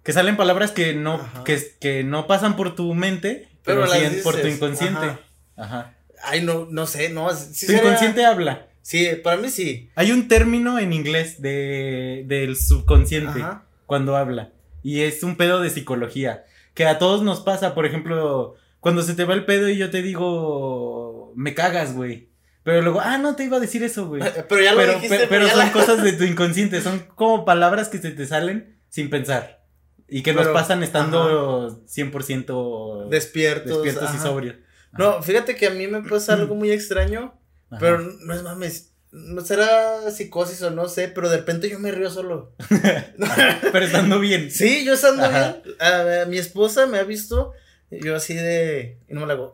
Que 0.03 0.13
salen 0.13 0.37
palabras 0.37 0.71
que 0.71 0.93
no, 0.95 1.19
que, 1.45 1.59
que 1.81 2.05
no 2.05 2.27
pasan 2.27 2.57
por 2.57 2.75
tu 2.75 2.93
mente, 2.95 3.49
Pero 3.65 3.87
pero, 3.91 4.11
sí 4.11 4.21
por 4.23 4.37
tu 4.39 4.47
inconsciente. 4.47 4.99
ajá. 5.07 5.21
Ajá. 5.57 5.95
Ay, 6.23 6.43
no, 6.43 6.67
no 6.71 6.87
sé, 6.87 7.09
no. 7.11 7.33
Sí 7.35 7.67
tu 7.67 7.73
será- 7.73 7.85
inconsciente 7.85 8.25
habla. 8.27 8.67
Sí, 8.83 9.07
para 9.23 9.39
mí 9.39 9.49
sí. 9.49 9.89
Hay 9.95 10.13
un 10.13 10.29
término 10.29 10.79
en 10.79 10.93
inglés 10.93 11.41
de, 11.41 12.25
del 12.27 12.57
subconsciente 12.57 13.41
Ajá. 13.41 13.65
cuando 13.87 14.15
habla. 14.17 14.51
Y 14.83 15.01
es 15.01 15.23
un 15.23 15.37
pedo 15.37 15.61
de 15.63 15.71
psicología. 15.71 16.45
Que 16.75 16.85
a 16.85 16.99
todos 16.99 17.23
nos 17.23 17.41
pasa, 17.41 17.75
por 17.75 17.87
ejemplo, 17.87 18.57
cuando 18.81 19.01
se 19.03 19.15
te 19.15 19.25
va 19.25 19.33
el 19.33 19.47
pedo 19.47 19.71
y 19.71 19.79
yo 19.79 19.89
te 19.91 20.03
digo, 20.03 21.33
me 21.35 21.55
cagas, 21.55 21.95
güey. 21.95 22.29
Pero 22.65 22.81
luego, 22.83 23.01
ah, 23.01 23.19
no 23.19 23.37
te 23.37 23.45
iba 23.45 23.59
a 23.59 23.61
decir 23.61 23.83
eso, 23.85 24.07
güey. 24.09 24.23
Pero 24.49 24.63
ya 24.63 24.73
lo 24.73 24.79
Pero, 24.81 24.95
dijiste, 24.95 25.19
pe- 25.19 25.27
pero 25.29 25.47
ya 25.47 25.53
son 25.53 25.67
la- 25.67 25.73
cosas 25.73 26.03
de 26.03 26.13
tu 26.19 26.25
inconsciente, 26.25 26.81
son 26.81 26.99
como 27.15 27.45
palabras 27.45 27.89
que 27.89 27.99
se 27.99 28.11
te 28.11 28.27
salen 28.27 28.79
sin 28.89 29.11
pensar. 29.11 29.63
Y 30.09 30.23
que 30.23 30.33
nos 30.33 30.43
Pero, 30.43 30.55
pasan 30.55 30.83
estando 30.83 31.83
100% 31.87 33.09
despiertos. 33.09 33.71
despiertos 33.83 34.03
y 34.13 34.17
ajá. 34.17 34.23
sobrios. 34.23 34.57
No, 34.93 35.23
fíjate 35.23 35.57
que 35.57 35.67
a 35.67 35.71
mí 35.71 35.87
me 35.89 36.03
pasa 36.03 36.35
algo 36.35 36.55
muy 36.55 36.71
extraño, 36.71 37.35
Ajá. 37.71 37.81
pero 37.81 37.99
no 37.99 38.35
es 38.35 38.43
mames. 38.43 38.91
No 39.11 39.43
será 39.45 40.11
psicosis 40.11 40.61
o 40.63 40.71
no 40.71 40.89
sé, 40.89 41.09
pero 41.09 41.29
de 41.31 41.37
repente 41.37 41.69
yo 41.69 41.79
me 41.79 41.93
río 41.93 42.11
solo. 42.11 42.53
Pero 43.73 43.85
estando 43.85 44.19
bien. 44.19 44.51
Sí, 44.51 44.85
yo 44.85 44.95
estando 44.95 45.23
Ajá. 45.25 45.57
bien. 45.65 45.77
a- 45.81 46.23
a 46.23 46.27
mi 46.27 46.37
esposa 46.39 46.87
me 46.87 46.99
ha 46.99 47.05
visto. 47.05 47.53
Yo 47.93 48.17
así 48.17 48.35
de. 48.35 48.99
Y 49.09 49.15
no 49.15 49.21
me 49.21 49.27
la 49.29 49.35
hago. 49.35 49.53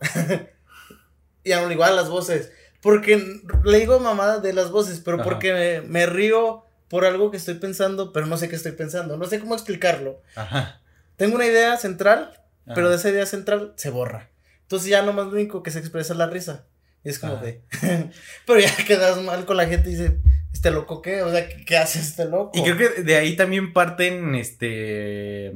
y 1.44 1.52
aún 1.52 1.70
igual 1.72 1.94
las 1.96 2.08
voces. 2.08 2.52
Porque 2.80 3.40
le 3.64 3.78
digo 3.78 4.00
mamada 4.00 4.38
de 4.38 4.52
las 4.52 4.70
voces, 4.70 5.00
pero 5.00 5.16
Ajá. 5.16 5.24
porque 5.24 5.52
me, 5.52 5.80
me 5.88 6.06
río 6.06 6.64
por 6.88 7.04
algo 7.04 7.30
que 7.30 7.36
estoy 7.36 7.54
pensando, 7.54 8.12
pero 8.12 8.26
no 8.26 8.36
sé 8.36 8.48
qué 8.48 8.56
estoy 8.56 8.72
pensando. 8.72 9.16
No 9.16 9.26
sé 9.26 9.38
cómo 9.40 9.54
explicarlo. 9.54 10.22
Ajá. 10.34 10.80
Tengo 11.16 11.36
una 11.36 11.46
idea 11.46 11.76
central, 11.76 12.30
Ajá. 12.64 12.74
pero 12.74 12.88
de 12.90 12.96
esa 12.96 13.10
idea 13.10 13.26
central 13.26 13.74
se 13.76 13.90
borra. 13.90 14.30
Entonces 14.62 14.88
ya 14.88 15.02
nomás 15.02 15.26
lo 15.26 15.32
único 15.32 15.62
que 15.62 15.70
se 15.70 15.78
expresa 15.78 16.14
es 16.14 16.18
la 16.18 16.26
risa. 16.26 16.64
Y 17.04 17.10
es 17.10 17.18
como 17.18 17.36
de. 17.36 17.62
pero 18.46 18.60
ya 18.60 18.74
quedas 18.86 19.20
mal 19.22 19.44
con 19.44 19.56
la 19.56 19.66
gente 19.66 19.88
y 19.88 19.92
dice, 19.96 20.18
¿este 20.52 20.70
loco 20.70 21.02
qué? 21.02 21.22
O 21.22 21.30
sea, 21.30 21.48
¿qué, 21.48 21.64
qué 21.64 21.76
hace 21.76 21.98
este 21.98 22.24
loco? 22.26 22.52
Y 22.54 22.62
creo 22.62 22.76
que 22.76 23.02
de 23.02 23.16
ahí 23.16 23.36
también 23.36 23.72
parten, 23.72 24.34
este, 24.34 25.52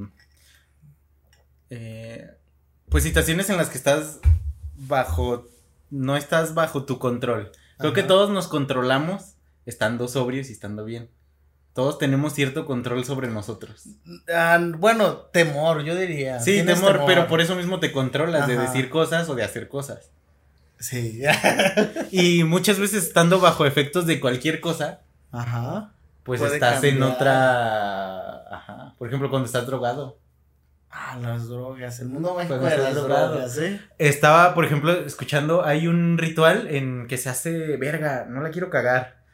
eh, 1.71 2.31
pues 2.88 3.04
situaciones 3.04 3.50
en 3.50 3.57
las 3.57 3.69
que 3.69 3.78
estás 3.78 4.21
bajo, 4.76 5.47
no 5.95 6.17
estás 6.17 6.55
bajo 6.55 6.85
tu 6.85 6.99
control. 6.99 7.53
Creo 7.79 7.93
que 7.93 8.03
todos 8.03 8.31
nos 8.31 8.49
controlamos 8.49 9.35
estando 9.65 10.09
sobrios 10.09 10.51
y 10.51 10.53
estando 10.53 10.85
bien. 10.85 11.09
Todos 11.73 11.99
tenemos 11.99 12.35
cierto 12.35 12.67
control 12.67 13.05
sobre 13.05 13.29
nosotros. 13.29 13.87
Ah, 14.33 14.61
bueno, 14.79 15.17
temor, 15.33 15.83
yo 15.83 15.97
diría. 15.97 16.41
Sí, 16.41 16.63
temor, 16.65 17.03
pero 17.07 17.27
por 17.27 17.41
eso 17.41 17.57
mismo 17.57 17.81
te 17.81 17.91
controlas 17.93 18.47
de 18.47 18.57
decir 18.57 18.91
cosas 18.91 19.29
o 19.29 19.35
de 19.35 19.43
hacer 19.43 19.69
cosas. 19.69 20.11
Sí. 20.79 21.23
Y 22.11 22.45
muchas 22.45 22.79
veces 22.79 23.05
estando 23.05 23.41
bajo 23.41 23.65
efectos 23.65 24.07
de 24.07 24.21
cualquier 24.21 24.61
cosa, 24.61 25.01
Ajá. 25.33 25.93
pues 26.23 26.41
Puede 26.41 26.55
estás 26.55 26.83
en 26.85 27.03
otra... 27.03 28.55
Ajá. 28.55 28.95
Por 28.99 29.09
ejemplo, 29.09 29.31
cuando 29.31 29.47
estás 29.47 29.67
drogado. 29.67 30.19
Ah, 30.97 31.19
las 31.21 31.49
drogas. 31.49 31.99
El 31.99 32.09
mundo 32.09 32.35
mágico 32.37 32.57
de 32.57 32.79
las 32.79 32.95
drogas, 32.95 33.59
¿eh? 33.59 33.81
Estaba, 33.99 34.55
por 34.55 34.65
ejemplo, 34.65 34.93
escuchando, 34.93 35.65
hay 35.65 35.89
un 35.89 36.19
ritual 36.19 36.69
en 36.71 37.09
que 37.09 37.19
se 37.19 37.29
hace, 37.29 37.77
verga, 37.79 38.27
no 38.31 38.41
la 38.41 38.51
quiero 38.51 38.71
cagar. 38.71 39.25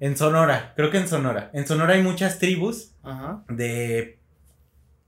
En 0.00 0.16
Sonora, 0.16 0.72
creo 0.74 0.90
que 0.90 0.98
en 0.98 1.06
Sonora. 1.06 1.50
En 1.52 1.68
Sonora 1.68 1.94
hay 1.94 2.02
muchas 2.02 2.40
tribus 2.40 2.96
Ajá. 3.04 3.44
de... 3.48 4.18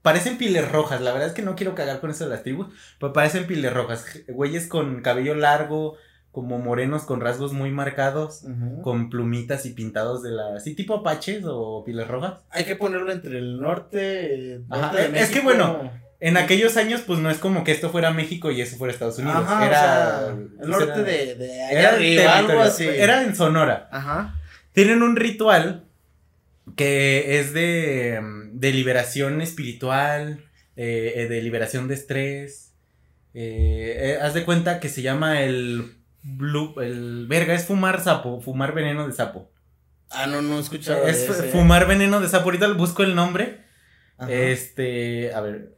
Parecen 0.01 0.37
piles 0.37 0.71
rojas, 0.71 1.01
la 1.01 1.11
verdad 1.11 1.27
es 1.27 1.33
que 1.33 1.41
no 1.41 1.57
quiero 1.57 1.75
cagar 1.75 1.99
con 1.99 2.09
eso 2.09 2.23
de 2.23 2.29
las 2.29 2.43
tribus, 2.43 2.67
pero 3.01 3.11
parecen 3.11 3.45
piles 3.45 3.73
rojas. 3.73 4.05
Güeyes 4.29 4.67
con 4.67 5.01
cabello 5.01 5.35
largo, 5.35 5.97
como 6.37 6.59
morenos, 6.59 7.01
con 7.01 7.19
rasgos 7.19 7.51
muy 7.51 7.71
marcados, 7.71 8.43
con 8.83 9.09
plumitas 9.09 9.65
y 9.65 9.71
pintados 9.73 10.21
de 10.21 10.29
la... 10.29 10.59
Sí, 10.59 10.75
tipo 10.75 10.93
apaches 10.93 11.43
o 11.47 11.83
piles 11.83 12.07
rojas. 12.07 12.41
Hay 12.51 12.63
que 12.65 12.75
ponerlo 12.75 13.11
entre 13.11 13.39
el 13.39 13.59
norte. 13.59 14.61
Ajá, 14.69 14.81
norte 14.91 14.97
de 14.97 15.19
es 15.19 15.29
que 15.29 15.41
México. 15.41 15.43
bueno, 15.45 15.91
En 16.19 16.37
aquellos 16.37 16.77
años, 16.77 17.01
pues 17.07 17.17
no 17.17 17.31
es 17.31 17.39
como 17.39 17.63
que 17.63 17.71
esto 17.71 17.89
fuera 17.89 18.11
México 18.11 18.51
y 18.51 18.61
eso 18.61 18.77
fuera 18.77 18.93
Estados 18.93 19.17
Unidos. 19.17 19.35
Ajá, 19.47 19.65
era... 19.65 19.79
o 19.79 20.19
sea, 20.19 20.29
el 20.29 20.47
pues, 20.57 20.69
norte 20.69 20.91
era- 20.93 21.03
de, 21.03 21.35
de 21.37 21.63
allá 21.63 21.79
era 21.79 21.93
arriba, 21.95 22.37
algo 22.37 22.59
así. 22.61 22.85
Era 22.87 23.23
en 23.23 23.35
Sonora. 23.35 23.89
Ajá. 23.91 24.35
Tienen 24.73 25.01
un 25.01 25.15
ritual 25.15 25.85
que 26.75 27.39
es 27.39 27.51
de, 27.51 28.19
de 28.53 28.71
liberación 28.73 29.41
espiritual, 29.41 30.43
eh, 30.75 31.13
eh, 31.15 31.27
de 31.27 31.41
liberación 31.41 31.87
de 31.87 31.95
estrés. 31.95 32.73
Eh, 33.33 33.97
eh, 33.99 34.19
haz 34.21 34.35
de 34.35 34.45
cuenta 34.45 34.79
que 34.79 34.89
se 34.89 35.01
llama 35.01 35.41
el 35.41 35.93
blue, 36.35 36.73
el 36.81 37.25
verga, 37.27 37.53
es 37.53 37.65
fumar 37.65 38.01
sapo, 38.01 38.41
fumar 38.41 38.73
veneno 38.73 39.07
de 39.07 39.13
sapo. 39.13 39.51
Ah, 40.09 40.27
no, 40.27 40.41
no 40.41 40.57
he 40.57 40.61
escuchado. 40.61 41.07
Es 41.07 41.29
ese. 41.29 41.49
fumar 41.49 41.87
veneno 41.87 42.19
de 42.19 42.27
sapo. 42.29 42.45
Ahorita 42.45 42.71
busco 42.73 43.03
el 43.03 43.15
nombre. 43.15 43.65
Ajá. 44.17 44.31
Este, 44.31 45.33
a 45.33 45.41
ver. 45.41 45.75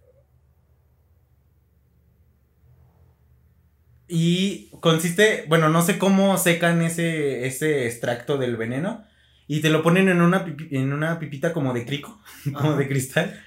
Y 4.07 4.71
consiste, 4.81 5.45
bueno, 5.47 5.69
no 5.69 5.81
sé 5.83 5.99
cómo 5.99 6.37
secan 6.37 6.81
ese, 6.81 7.45
ese 7.45 7.85
extracto 7.85 8.37
del 8.37 8.57
veneno. 8.57 9.03
Y 9.47 9.61
te 9.61 9.69
lo 9.69 9.81
ponen 9.83 10.09
en 10.09 10.21
una, 10.21 10.45
pipi- 10.45 10.67
en 10.71 10.93
una 10.93 11.19
pipita 11.19 11.53
como 11.53 11.73
de 11.73 11.85
crico, 11.85 12.21
como 12.53 12.75
de 12.75 12.87
cristal. 12.87 13.43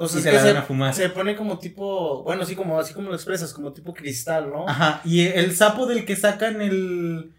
O 0.00 0.08
sea, 0.08 0.20
y 0.20 0.22
se 0.22 0.32
la 0.32 0.40
se, 0.40 0.46
dan 0.48 0.56
a 0.56 0.62
fumar. 0.62 0.94
se 0.94 1.10
pone 1.10 1.36
como 1.36 1.58
tipo, 1.58 2.22
bueno, 2.22 2.42
así 2.42 2.56
como, 2.56 2.80
así 2.80 2.94
como 2.94 3.10
lo 3.10 3.14
expresas, 3.14 3.52
como 3.52 3.72
tipo 3.72 3.92
cristal, 3.92 4.50
¿no? 4.50 4.66
Ajá. 4.66 5.02
Y 5.04 5.26
el 5.26 5.54
sapo 5.54 5.86
del 5.86 6.06
que 6.06 6.16
sacan 6.16 6.62
el. 6.62 7.34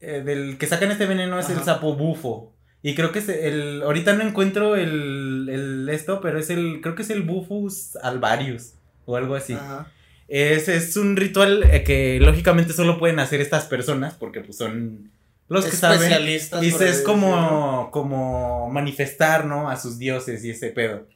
eh, 0.00 0.22
del 0.24 0.56
que 0.56 0.66
sacan 0.66 0.90
este 0.90 1.04
veneno 1.04 1.38
es 1.38 1.50
el 1.50 1.62
sapo 1.62 1.94
bufo. 1.94 2.54
Y 2.82 2.94
creo 2.94 3.12
que 3.12 3.18
es 3.18 3.28
el. 3.28 3.82
Ahorita 3.82 4.14
no 4.14 4.24
encuentro 4.24 4.76
el, 4.76 5.48
el 5.50 5.88
esto, 5.90 6.20
pero 6.22 6.38
es 6.38 6.50
el. 6.50 6.80
Creo 6.82 6.94
que 6.94 7.02
es 7.02 7.10
el 7.10 7.22
Bufus 7.22 7.96
alvarius. 7.96 8.74
O 9.06 9.16
algo 9.16 9.34
así. 9.34 9.52
Ajá. 9.52 9.90
Es, 10.28 10.68
es 10.68 10.96
un 10.96 11.16
ritual 11.16 11.64
eh, 11.64 11.84
que 11.84 12.18
lógicamente 12.20 12.72
solo 12.72 12.98
pueden 12.98 13.18
hacer 13.18 13.40
estas 13.40 13.66
personas 13.66 14.14
porque 14.14 14.40
pues 14.40 14.56
son 14.56 15.10
los 15.48 15.66
que 15.66 15.76
saben. 15.76 15.98
Especialistas. 15.98 16.62
Y 16.62 16.68
es 16.68 17.02
como, 17.02 17.90
como 17.90 18.68
manifestar, 18.70 19.44
¿no? 19.44 19.70
A 19.70 19.76
sus 19.76 19.98
dioses 19.98 20.44
y 20.44 20.50
ese 20.50 20.70
pedo. 20.70 21.06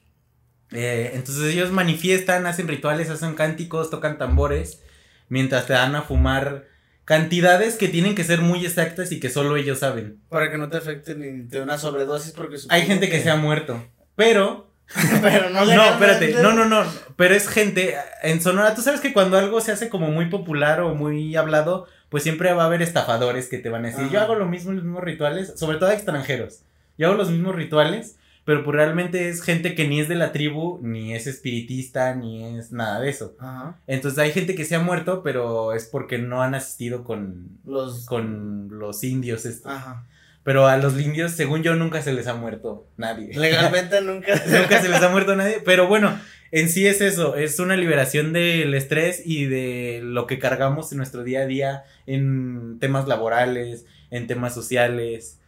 Eh, 0.72 1.12
entonces 1.14 1.52
ellos 1.52 1.70
manifiestan, 1.70 2.46
hacen 2.46 2.68
rituales, 2.68 3.10
hacen 3.10 3.34
cánticos, 3.34 3.90
tocan 3.90 4.18
tambores, 4.18 4.82
mientras 5.28 5.66
te 5.66 5.72
dan 5.72 5.94
a 5.96 6.02
fumar 6.02 6.66
cantidades 7.04 7.76
que 7.76 7.88
tienen 7.88 8.14
que 8.14 8.24
ser 8.24 8.42
muy 8.42 8.66
exactas 8.66 9.12
y 9.12 9.20
que 9.20 9.30
solo 9.30 9.56
ellos 9.56 9.78
saben. 9.78 10.20
Para 10.28 10.50
que 10.50 10.58
no 10.58 10.68
te 10.68 10.76
afecte 10.76 11.14
ni 11.14 11.42
de 11.42 11.62
una 11.62 11.78
sobredosis, 11.78 12.32
porque 12.32 12.56
Hay 12.68 12.82
gente 12.82 13.08
que 13.08 13.22
se 13.22 13.30
ha 13.30 13.36
muerto, 13.36 13.82
pero 14.14 14.68
Pero 15.22 15.50
no 15.50 15.64
No, 15.64 15.84
espérate, 15.84 16.34
no, 16.42 16.52
no, 16.52 16.64
no, 16.64 16.82
pero 17.16 17.34
es 17.34 17.48
gente, 17.48 17.96
en 18.22 18.40
Sonora, 18.40 18.74
tú 18.74 18.80
sabes 18.80 19.00
que 19.00 19.12
cuando 19.12 19.36
algo 19.36 19.60
se 19.60 19.72
hace 19.72 19.88
como 19.90 20.10
muy 20.10 20.26
popular 20.30 20.80
o 20.80 20.94
muy 20.94 21.36
hablado, 21.36 21.86
pues 22.08 22.22
siempre 22.22 22.52
va 22.54 22.62
a 22.62 22.66
haber 22.66 22.80
estafadores 22.80 23.48
que 23.48 23.58
te 23.58 23.68
van 23.68 23.84
a 23.84 23.88
decir, 23.88 24.04
Ajá. 24.04 24.12
yo 24.12 24.20
hago 24.20 24.34
lo 24.34 24.46
mismo, 24.46 24.72
los 24.72 24.84
mismos 24.84 25.04
rituales, 25.04 25.52
sobre 25.56 25.76
todo 25.76 25.90
extranjeros, 25.90 26.62
yo 26.96 27.08
hago 27.08 27.16
los 27.16 27.30
mismos 27.30 27.54
rituales, 27.54 28.17
pero 28.48 28.64
pues 28.64 28.74
realmente 28.76 29.28
es 29.28 29.42
gente 29.42 29.74
que 29.74 29.86
ni 29.86 30.00
es 30.00 30.08
de 30.08 30.14
la 30.14 30.32
tribu, 30.32 30.80
ni 30.80 31.14
es 31.14 31.26
espiritista, 31.26 32.14
ni 32.14 32.56
es 32.56 32.72
nada 32.72 32.98
de 32.98 33.10
eso. 33.10 33.36
Ajá. 33.38 33.78
Entonces 33.86 34.18
hay 34.18 34.32
gente 34.32 34.54
que 34.54 34.64
se 34.64 34.74
ha 34.74 34.80
muerto, 34.80 35.22
pero 35.22 35.74
es 35.74 35.84
porque 35.84 36.16
no 36.16 36.42
han 36.42 36.54
asistido 36.54 37.04
con, 37.04 37.58
Los. 37.66 38.06
con 38.06 38.70
los 38.70 39.04
indios 39.04 39.44
estos. 39.44 39.70
Ajá. 39.70 40.06
Pero 40.44 40.66
a 40.66 40.78
los 40.78 40.98
indios, 40.98 41.32
según 41.32 41.62
yo, 41.62 41.74
nunca 41.74 42.00
se 42.00 42.14
les 42.14 42.26
ha 42.26 42.36
muerto 42.36 42.88
nadie. 42.96 43.38
Legalmente 43.38 44.00
nunca. 44.00 44.42
Nunca 44.46 44.80
se 44.80 44.88
les 44.88 45.02
ha 45.02 45.10
muerto 45.10 45.36
nadie. 45.36 45.60
Pero 45.62 45.86
bueno, 45.86 46.18
en 46.50 46.70
sí 46.70 46.86
es 46.86 47.02
eso. 47.02 47.36
Es 47.36 47.58
una 47.58 47.76
liberación 47.76 48.32
del 48.32 48.72
estrés 48.72 49.20
y 49.26 49.44
de 49.44 50.00
lo 50.02 50.26
que 50.26 50.38
cargamos 50.38 50.90
en 50.90 50.96
nuestro 50.96 51.22
día 51.22 51.40
a 51.40 51.46
día 51.46 51.84
en 52.06 52.78
temas 52.80 53.06
laborales, 53.06 53.84
en 54.10 54.26
temas 54.26 54.54
sociales. 54.54 55.38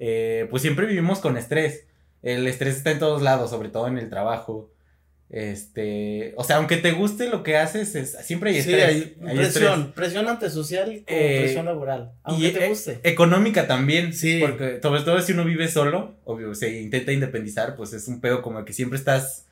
Eh, 0.00 0.48
pues 0.50 0.62
siempre 0.62 0.86
vivimos 0.86 1.20
con 1.20 1.36
estrés. 1.36 1.84
El 2.22 2.46
estrés 2.46 2.76
está 2.76 2.90
en 2.90 2.98
todos 2.98 3.22
lados, 3.22 3.50
sobre 3.50 3.68
todo 3.68 3.86
en 3.88 3.98
el 3.98 4.08
trabajo. 4.10 4.70
Este, 5.30 6.32
o 6.36 6.44
sea, 6.44 6.56
aunque 6.56 6.78
te 6.78 6.92
guste 6.92 7.28
lo 7.28 7.42
que 7.42 7.56
haces, 7.58 7.94
es- 7.94 8.16
siempre 8.22 8.50
hay 8.50 8.62
Sí, 8.62 8.70
estrés. 8.72 8.84
hay 8.84 8.94
hay 9.26 9.36
presión, 9.36 9.72
estrés. 9.80 9.94
presión 9.94 10.28
antesocial 10.28 10.86
como 10.86 11.04
Eh, 11.20 11.40
presión 11.42 11.66
laboral. 11.66 12.12
Aunque 12.22 12.48
y, 12.48 12.52
te 12.52 12.64
eh, 12.64 12.68
guste. 12.70 13.00
Económica 13.02 13.66
también. 13.66 14.12
Sí. 14.14 14.38
Porque 14.40 14.80
sobre 14.82 15.02
todo 15.02 15.20
si 15.20 15.32
uno 15.32 15.44
vive 15.44 15.68
solo, 15.68 16.16
o 16.24 16.54
se 16.54 16.80
intenta 16.80 17.12
independizar, 17.12 17.76
pues 17.76 17.92
es 17.92 18.08
un 18.08 18.20
pedo 18.22 18.40
como 18.40 18.64
que 18.64 18.72
siempre 18.72 18.98
estás 18.98 19.44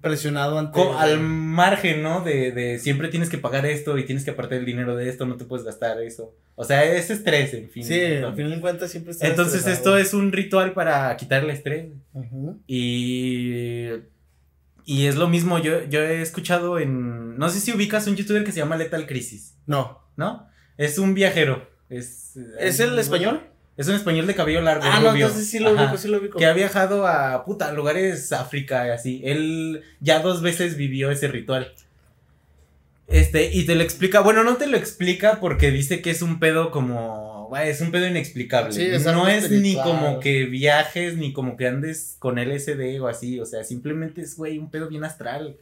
Presionado 0.00 0.58
ante. 0.58 0.72
co- 0.72 0.98
al 0.98 1.18
margen, 1.20 2.02
¿no? 2.02 2.20
De, 2.22 2.52
de 2.52 2.78
siempre 2.78 3.08
tienes 3.08 3.30
que 3.30 3.38
pagar 3.38 3.64
esto 3.66 3.96
y 3.98 4.04
tienes 4.04 4.24
que 4.24 4.30
apartar 4.32 4.58
el 4.58 4.64
dinero 4.66 4.94
de 4.96 5.08
esto, 5.08 5.24
no 5.26 5.36
te 5.36 5.44
puedes 5.44 5.64
gastar 5.64 6.00
eso. 6.02 6.34
O 6.56 6.64
sea, 6.64 6.84
es 6.84 7.08
estrés, 7.10 7.54
en 7.54 7.70
fin. 7.70 7.84
Sí, 7.84 8.00
al 8.00 8.34
final 8.34 8.50
de 8.56 8.60
cuentas 8.60 8.90
siempre 8.90 9.12
está 9.12 9.26
Entonces 9.26 9.66
esto 9.66 9.96
es 9.96 10.12
un 10.12 10.30
ritual 10.32 10.72
para 10.74 11.16
quitar 11.16 11.42
el 11.44 11.50
estrés. 11.50 11.86
Y... 12.66 13.88
Y 14.84 15.06
es 15.06 15.16
lo 15.16 15.28
mismo, 15.28 15.58
yo, 15.58 15.84
yo 15.84 16.00
he 16.00 16.22
escuchado 16.22 16.78
en... 16.78 17.36
No 17.36 17.50
sé 17.50 17.60
si 17.60 17.72
ubicas 17.72 18.06
un 18.06 18.16
youtuber 18.16 18.42
que 18.42 18.52
se 18.52 18.58
llama 18.60 18.76
Lethal 18.76 19.06
Crisis, 19.06 19.54
No. 19.66 20.00
¿no? 20.16 20.48
Es 20.78 20.96
un 20.98 21.12
viajero. 21.12 21.68
Es, 21.90 22.36
¿Es 22.58 22.80
el 22.80 22.98
español? 22.98 23.42
Es 23.78 23.86
un 23.86 23.94
español 23.94 24.26
de 24.26 24.34
cabello 24.34 24.60
largo. 24.60 24.82
Ah, 24.84 24.98
no, 25.00 25.14
entonces 25.14 25.48
sí 25.48 25.60
lo 25.60 25.70
ubico, 25.72 25.96
sí 25.96 26.08
lo 26.08 26.18
ubico. 26.18 26.36
Que 26.36 26.46
ha 26.46 26.52
viajado 26.52 27.06
a 27.06 27.44
puta 27.44 27.72
lugares 27.72 28.32
África 28.32 28.88
y 28.88 28.90
así. 28.90 29.22
Él 29.24 29.82
ya 30.00 30.18
dos 30.18 30.42
veces 30.42 30.76
vivió 30.76 31.12
ese 31.12 31.28
ritual. 31.28 31.72
Este, 33.06 33.54
y 33.54 33.64
te 33.64 33.76
lo 33.76 33.82
explica, 33.84 34.20
bueno, 34.20 34.42
no 34.42 34.56
te 34.56 34.66
lo 34.66 34.76
explica 34.76 35.38
porque 35.40 35.70
dice 35.70 36.02
que 36.02 36.10
es 36.10 36.22
un 36.22 36.40
pedo 36.40 36.70
como, 36.72 37.46
"Güey, 37.48 37.70
es 37.70 37.80
un 37.80 37.90
pedo 37.90 38.06
inexplicable. 38.06 38.72
Sí, 38.72 38.82
es 38.82 39.06
algo 39.06 39.22
no 39.22 39.28
es 39.28 39.50
ni 39.50 39.76
como 39.76 40.20
que 40.20 40.44
viajes, 40.44 41.16
ni 41.16 41.32
como 41.32 41.56
que 41.56 41.68
andes 41.68 42.16
con 42.18 42.38
LSD 42.38 43.00
o 43.00 43.06
así, 43.06 43.40
o 43.40 43.46
sea, 43.46 43.62
simplemente 43.64 44.20
es, 44.20 44.36
güey, 44.36 44.58
un 44.58 44.70
pedo 44.70 44.88
bien 44.88 45.04
astral. 45.04 45.56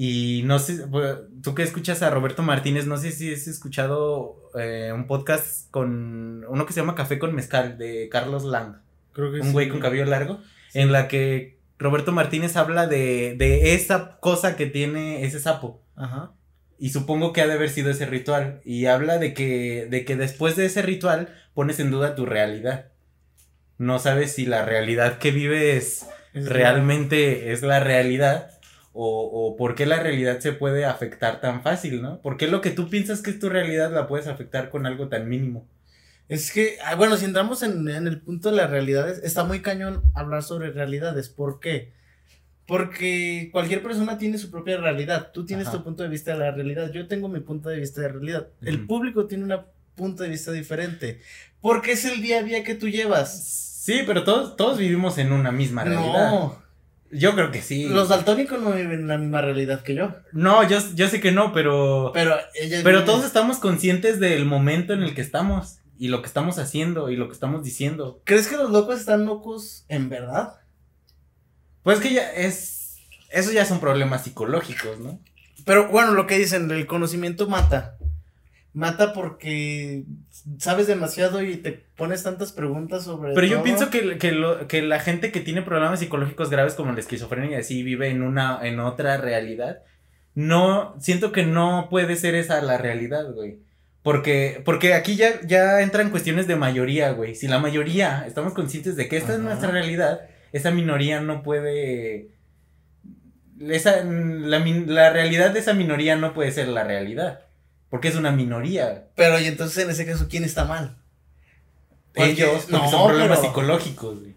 Y 0.00 0.42
no 0.44 0.60
sé, 0.60 0.84
tú 1.42 1.56
que 1.56 1.64
escuchas 1.64 2.02
a 2.02 2.10
Roberto 2.10 2.44
Martínez, 2.44 2.86
no 2.86 2.96
sé 2.98 3.10
si 3.10 3.32
has 3.32 3.48
escuchado 3.48 4.48
eh, 4.56 4.92
un 4.94 5.08
podcast 5.08 5.68
con 5.72 6.44
uno 6.48 6.66
que 6.66 6.72
se 6.72 6.78
llama 6.78 6.94
Café 6.94 7.18
con 7.18 7.34
Mezcal 7.34 7.78
de 7.78 8.08
Carlos 8.08 8.44
Lang 8.44 8.76
Creo 9.12 9.32
que 9.32 9.40
un 9.40 9.48
sí. 9.48 9.52
güey 9.52 9.68
con 9.68 9.80
cabello 9.80 10.04
largo, 10.04 10.40
en 10.72 10.92
la 10.92 11.08
que 11.08 11.58
Roberto 11.80 12.12
Martínez 12.12 12.56
habla 12.56 12.86
de, 12.86 13.34
de 13.36 13.74
esa 13.74 14.20
cosa 14.20 14.54
que 14.54 14.66
tiene 14.66 15.24
ese 15.24 15.40
sapo. 15.40 15.82
Ajá. 15.96 16.30
Y 16.78 16.90
supongo 16.90 17.32
que 17.32 17.40
ha 17.40 17.48
de 17.48 17.54
haber 17.54 17.70
sido 17.70 17.90
ese 17.90 18.06
ritual. 18.06 18.60
Y 18.64 18.86
habla 18.86 19.18
de 19.18 19.34
que, 19.34 19.88
de 19.90 20.04
que 20.04 20.14
después 20.14 20.54
de 20.54 20.66
ese 20.66 20.80
ritual 20.80 21.34
pones 21.54 21.80
en 21.80 21.90
duda 21.90 22.14
tu 22.14 22.24
realidad. 22.24 22.92
No 23.78 23.98
sabes 23.98 24.30
si 24.30 24.46
la 24.46 24.64
realidad 24.64 25.18
que 25.18 25.32
vives 25.32 26.06
Es 26.34 26.48
realmente 26.48 27.50
es 27.50 27.62
la 27.62 27.80
realidad. 27.80 28.57
O, 28.92 29.50
o 29.52 29.56
por 29.56 29.74
qué 29.74 29.86
la 29.86 30.02
realidad 30.02 30.40
se 30.40 30.52
puede 30.52 30.84
afectar 30.84 31.40
tan 31.40 31.62
fácil, 31.62 32.02
¿no? 32.02 32.20
¿Por 32.20 32.36
qué 32.36 32.48
lo 32.48 32.60
que 32.60 32.70
tú 32.70 32.88
piensas 32.88 33.22
que 33.22 33.30
es 33.30 33.38
tu 33.38 33.48
realidad 33.48 33.92
la 33.92 34.08
puedes 34.08 34.26
afectar 34.26 34.70
con 34.70 34.86
algo 34.86 35.08
tan 35.08 35.28
mínimo? 35.28 35.66
Es 36.28 36.52
que, 36.52 36.76
ah, 36.84 36.94
bueno, 36.94 37.16
si 37.16 37.24
entramos 37.24 37.62
en, 37.62 37.88
en 37.88 38.06
el 38.06 38.20
punto 38.20 38.50
de 38.50 38.56
las 38.56 38.70
realidades, 38.70 39.20
está 39.22 39.44
muy 39.44 39.62
cañón 39.62 40.02
hablar 40.14 40.42
sobre 40.42 40.70
realidades. 40.70 41.28
¿Por 41.28 41.60
qué? 41.60 41.92
Porque 42.66 43.48
cualquier 43.50 43.82
persona 43.82 44.18
tiene 44.18 44.36
su 44.36 44.50
propia 44.50 44.76
realidad. 44.76 45.30
Tú 45.32 45.46
tienes 45.46 45.68
Ajá. 45.68 45.78
tu 45.78 45.84
punto 45.84 46.02
de 46.02 46.10
vista 46.10 46.32
de 46.32 46.38
la 46.40 46.50
realidad. 46.50 46.92
Yo 46.92 47.08
tengo 47.08 47.28
mi 47.28 47.40
punto 47.40 47.70
de 47.70 47.78
vista 47.78 48.02
de 48.02 48.08
realidad. 48.08 48.48
El 48.60 48.86
público 48.86 49.26
tiene 49.26 49.44
un 49.44 49.60
punto 49.94 50.22
de 50.22 50.28
vista 50.28 50.52
diferente. 50.52 51.18
Porque 51.62 51.92
es 51.92 52.04
el 52.04 52.20
día 52.20 52.40
a 52.40 52.42
día 52.42 52.62
que 52.64 52.74
tú 52.74 52.88
llevas. 52.88 53.42
Sí, 53.88 54.02
pero 54.06 54.22
todos, 54.22 54.54
todos 54.56 54.76
vivimos 54.76 55.16
en 55.16 55.32
una 55.32 55.50
misma 55.50 55.82
realidad. 55.82 56.30
No, 56.30 56.62
Yo 57.10 57.34
creo 57.34 57.50
que 57.50 57.62
sí. 57.62 57.86
los 57.88 58.08
daltónicos 58.08 58.60
no 58.60 58.72
viven 58.72 59.00
en 59.00 59.08
la 59.08 59.18
misma 59.18 59.40
realidad 59.40 59.82
que 59.82 59.94
yo. 59.94 60.14
No, 60.32 60.66
yo, 60.68 60.78
yo 60.94 61.08
sé 61.08 61.20
que 61.20 61.32
no, 61.32 61.52
pero. 61.52 62.10
Pero 62.12 62.36
Pero 62.84 63.04
todos 63.04 63.24
estamos 63.24 63.58
conscientes 63.58 64.20
del 64.20 64.44
momento 64.44 64.92
en 64.92 65.02
el 65.02 65.14
que 65.14 65.20
estamos. 65.20 65.78
Y 66.00 66.08
lo 66.08 66.20
que 66.20 66.28
estamos 66.28 66.58
haciendo 66.58 67.10
y 67.10 67.16
lo 67.16 67.26
que 67.26 67.34
estamos 67.34 67.64
diciendo. 67.64 68.22
¿Crees 68.24 68.46
que 68.46 68.56
los 68.56 68.70
locos 68.70 69.00
están 69.00 69.24
locos 69.24 69.84
en 69.88 70.08
verdad? 70.08 70.54
Pues 71.82 71.98
que 71.98 72.12
ya 72.12 72.30
es. 72.32 72.98
Eso 73.30 73.50
ya 73.52 73.64
son 73.64 73.80
problemas 73.80 74.24
psicológicos, 74.24 75.00
¿no? 75.00 75.20
Pero 75.64 75.88
bueno, 75.88 76.12
lo 76.12 76.26
que 76.26 76.38
dicen, 76.38 76.70
el 76.70 76.86
conocimiento 76.86 77.48
mata. 77.48 77.97
Mata 78.74 79.12
porque 79.12 80.04
sabes 80.58 80.86
demasiado 80.86 81.42
y 81.42 81.56
te 81.56 81.72
pones 81.96 82.22
tantas 82.22 82.52
preguntas 82.52 83.04
sobre. 83.04 83.34
Pero 83.34 83.46
yo 83.46 83.62
pienso 83.62 83.90
que, 83.90 84.18
que, 84.18 84.32
lo, 84.32 84.68
que 84.68 84.82
la 84.82 85.00
gente 85.00 85.32
que 85.32 85.40
tiene 85.40 85.62
problemas 85.62 86.00
psicológicos 86.00 86.50
graves 86.50 86.74
como 86.74 86.92
la 86.92 87.00
esquizofrenia 87.00 87.56
y 87.56 87.60
así 87.60 87.82
vive 87.82 88.08
en 88.08 88.22
una, 88.22 88.60
en 88.62 88.78
otra 88.80 89.16
realidad. 89.16 89.82
No, 90.34 90.94
siento 91.00 91.32
que 91.32 91.44
no 91.44 91.88
puede 91.90 92.14
ser 92.16 92.34
esa 92.34 92.60
la 92.60 92.78
realidad, 92.78 93.32
güey. 93.32 93.58
Porque, 94.02 94.62
porque 94.64 94.94
aquí 94.94 95.16
ya, 95.16 95.40
ya 95.42 95.80
entran 95.80 96.10
cuestiones 96.10 96.46
de 96.46 96.56
mayoría, 96.56 97.10
güey. 97.10 97.34
Si 97.34 97.48
la 97.48 97.58
mayoría 97.58 98.24
estamos 98.26 98.54
conscientes 98.54 98.96
de 98.96 99.08
que 99.08 99.16
esta 99.16 99.34
es 99.34 99.40
nuestra 99.40 99.70
realidad, 99.70 100.20
esa 100.52 100.70
minoría 100.70 101.20
no 101.20 101.42
puede. 101.42 102.30
Esa, 103.60 104.04
la, 104.04 104.60
la 104.60 105.10
realidad 105.10 105.50
de 105.50 105.58
esa 105.58 105.74
minoría 105.74 106.16
no 106.16 106.32
puede 106.32 106.52
ser 106.52 106.68
la 106.68 106.84
realidad. 106.84 107.47
Porque 107.90 108.08
es 108.08 108.16
una 108.16 108.32
minoría. 108.32 109.08
Pero 109.14 109.38
y 109.40 109.46
entonces 109.46 109.84
en 109.84 109.90
ese 109.90 110.06
caso, 110.06 110.26
¿quién 110.28 110.44
está 110.44 110.64
mal? 110.64 110.96
Ellos, 112.14 112.66
porque 112.68 112.72
no, 112.72 112.90
son 112.90 113.08
problemas 113.08 113.40
psicológicos, 113.40 114.20
güey. 114.20 114.34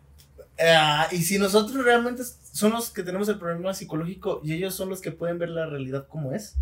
Ah, 0.59 1.07
y 1.11 1.23
si 1.23 1.39
nosotros 1.39 1.83
realmente 1.83 2.23
son 2.51 2.71
los 2.71 2.91
que 2.91 3.03
tenemos 3.03 3.27
el 3.29 3.39
problema 3.39 3.73
psicológico 3.73 4.41
y 4.43 4.53
ellos 4.53 4.75
son 4.75 4.89
los 4.89 5.01
que 5.01 5.11
pueden 5.11 5.39
ver 5.39 5.49
la 5.49 5.65
realidad 5.65 6.07
como 6.07 6.33
es. 6.33 6.55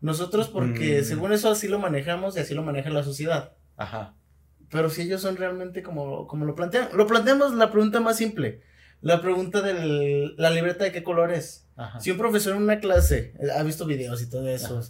Nosotros 0.00 0.48
porque 0.48 1.00
mm. 1.00 1.04
según 1.04 1.32
eso 1.32 1.50
así 1.50 1.68
lo 1.68 1.78
manejamos 1.78 2.36
y 2.36 2.40
así 2.40 2.54
lo 2.54 2.62
maneja 2.62 2.90
la 2.90 3.04
sociedad. 3.04 3.52
Ajá. 3.76 4.14
Pero 4.70 4.88
si 4.88 5.02
ellos 5.02 5.20
son 5.20 5.36
realmente 5.36 5.82
como, 5.82 6.26
como 6.26 6.46
lo 6.46 6.54
plantean, 6.54 6.88
lo 6.94 7.06
planteamos 7.06 7.54
la 7.54 7.70
pregunta 7.70 8.00
más 8.00 8.16
simple. 8.16 8.62
La 9.02 9.20
pregunta 9.20 9.60
de 9.60 10.32
la 10.36 10.50
libreta 10.50 10.84
de 10.84 10.92
qué 10.92 11.02
color 11.02 11.32
es. 11.32 11.66
Ajá. 11.76 12.00
Si 12.00 12.10
un 12.10 12.18
profesor 12.18 12.56
en 12.56 12.62
una 12.62 12.80
clase 12.80 13.34
ha 13.54 13.62
visto 13.62 13.84
videos 13.84 14.22
y 14.22 14.30
todo 14.30 14.48
eso, 14.48 14.80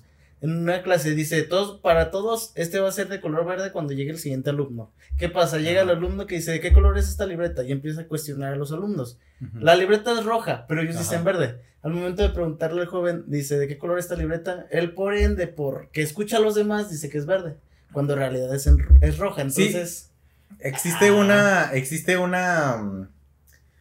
en 0.43 0.59
una 0.59 0.83
clase 0.83 1.15
dice, 1.15 1.41
todos, 1.45 1.81
para 1.81 2.11
todos, 2.11 2.51
este 2.57 2.81
va 2.81 2.89
a 2.89 2.93
ser 2.93 3.09
de 3.09 3.21
color 3.21 3.47
verde 3.47 3.71
cuando 3.71 3.93
llegue 3.93 4.11
el 4.11 4.19
siguiente 4.19 4.51
alumno. 4.51 4.93
¿Qué 5.17 5.29
pasa? 5.29 5.59
Llega 5.59 5.83
el 5.83 5.91
alumno 5.91 6.27
que 6.27 6.35
dice, 6.35 6.51
¿de 6.51 6.61
qué 6.61 6.73
color 6.73 6.99
es 6.99 7.09
esta 7.09 7.27
libreta? 7.27 7.63
Y 7.63 7.71
empieza 7.71 8.01
a 8.01 8.07
cuestionar 8.09 8.53
a 8.53 8.57
los 8.57 8.73
alumnos. 8.73 9.21
La 9.55 9.77
libreta 9.77 10.13
es 10.13 10.25
roja, 10.25 10.67
pero 10.67 10.83
ellos 10.83 10.99
dicen 10.99 11.23
verde. 11.23 11.61
Al 11.83 11.93
momento 11.93 12.23
de 12.25 12.31
preguntarle 12.31 12.81
al 12.81 12.89
joven, 12.89 13.25
dice, 13.29 13.57
¿de 13.57 13.69
qué 13.69 13.79
color 13.79 14.01
es 14.01 14.07
esta 14.07 14.17
libreta? 14.17 14.67
Él, 14.73 14.95
por 14.95 15.15
ende, 15.15 15.47
porque 15.47 16.03
escucha 16.03 16.39
a 16.39 16.41
los 16.41 16.57
demás, 16.57 16.91
dice 16.91 17.09
que 17.09 17.19
es 17.19 17.27
verde, 17.27 17.57
cuando 17.93 18.15
en 18.15 18.19
realidad 18.19 18.53
es, 18.53 18.69
es 19.01 19.19
roja. 19.19 19.43
Entonces... 19.43 20.11
Existe 20.59 21.11
una, 21.11 21.73
existe 21.73 22.19
una, 22.19 22.77
mm, 22.77 23.09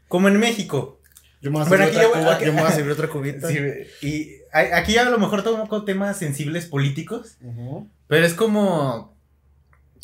como 0.08 0.28
en 0.28 0.38
México. 0.38 1.00
Yo 1.42 1.52
me 1.52 1.58
voy 1.58 1.68
a 1.68 2.72
servir, 2.72 2.92
otra, 2.92 3.08
cubita. 3.08 3.50
y 4.02 4.41
aquí 4.52 4.98
a 4.98 5.10
lo 5.10 5.18
mejor 5.18 5.44
tomo 5.44 5.84
temas 5.84 6.18
sensibles 6.18 6.66
políticos, 6.66 7.38
pero 8.08 8.26
es 8.26 8.34
como, 8.34 9.16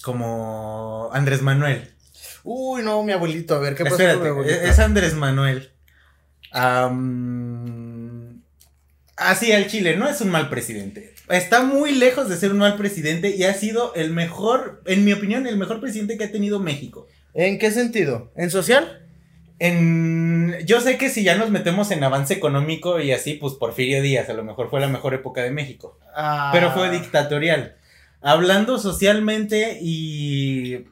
como 0.04 1.10
Andrés 1.14 1.42
Manuel. 1.42 1.94
Uy, 2.44 2.82
no, 2.82 3.04
mi 3.04 3.12
abuelito, 3.12 3.56
a 3.56 3.60
ver, 3.60 3.76
¿qué 3.76 3.84
pasa 3.84 4.14
Es 4.46 4.80
Andrés 4.80 5.16
Manuel. 5.16 5.72
así 9.18 9.52
al 9.52 9.68
Chile, 9.68 9.98
no 9.98 10.08
es 10.08 10.22
un 10.22 10.30
mal 10.30 10.50
presidente. 10.50 11.14
Está 11.30 11.64
muy 11.64 11.92
lejos 11.94 12.30
de 12.30 12.38
ser 12.38 12.52
un 12.52 12.60
mal 12.60 12.78
presidente 12.78 13.36
y 13.36 13.44
ha 13.44 13.54
sido 13.54 13.94
el 13.96 14.12
mejor, 14.12 14.82
en 14.86 15.04
mi 15.04 15.12
opinión, 15.12 15.46
el 15.46 15.58
mejor 15.58 15.82
presidente 15.82 16.18
que 16.18 16.24
ha 16.24 16.32
tenido 16.32 16.62
México. 16.62 17.08
¿En 17.34 17.60
qué 17.60 17.70
sentido? 17.72 18.32
¿En 18.36 18.50
social? 18.50 19.07
En, 19.60 20.56
yo 20.66 20.82
sé 20.82 20.98
que 20.98 21.10
si 21.10 21.24
ya 21.24 21.36
nos 21.36 21.50
metemos 21.50 21.90
en 21.90 22.04
avance 22.04 22.34
económico 22.34 23.00
y 23.00 23.12
así, 23.12 23.34
pues 23.34 23.54
Porfirio 23.54 24.02
Díaz 24.02 24.30
a 24.30 24.34
lo 24.34 24.44
mejor 24.44 24.70
fue 24.70 24.80
la 24.80 24.88
mejor 24.88 25.14
época 25.14 25.42
de 25.42 25.52
México. 25.52 25.98
Ah. 26.16 26.52
Pero 26.54 26.72
fue 26.72 26.92
dictatorial. 26.92 27.76
Hablando 28.22 28.78
socialmente 28.78 29.80
y... 29.82 30.86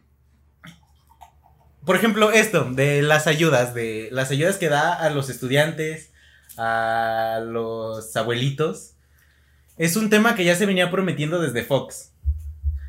Por 1.86 1.96
ejemplo, 1.96 2.32
esto, 2.32 2.64
de 2.72 3.04
las 3.04 3.28
ayudas, 3.28 3.76
de 3.76 4.10
las 4.12 4.32
ayudas 4.32 4.58
que 4.58 4.70
da 4.70 4.96
a 4.96 5.12
los 5.12 5.30
estudiantes, 5.30 6.12
a 6.58 7.42
los 7.46 8.16
abuelitos. 8.16 8.96
Es 9.78 9.96
un 9.96 10.10
tema 10.10 10.34
que 10.34 10.46
ya 10.46 10.56
se 10.56 10.66
venía 10.66 10.90
prometiendo 10.90 11.40
desde 11.40 11.64
Fox. 11.64 12.14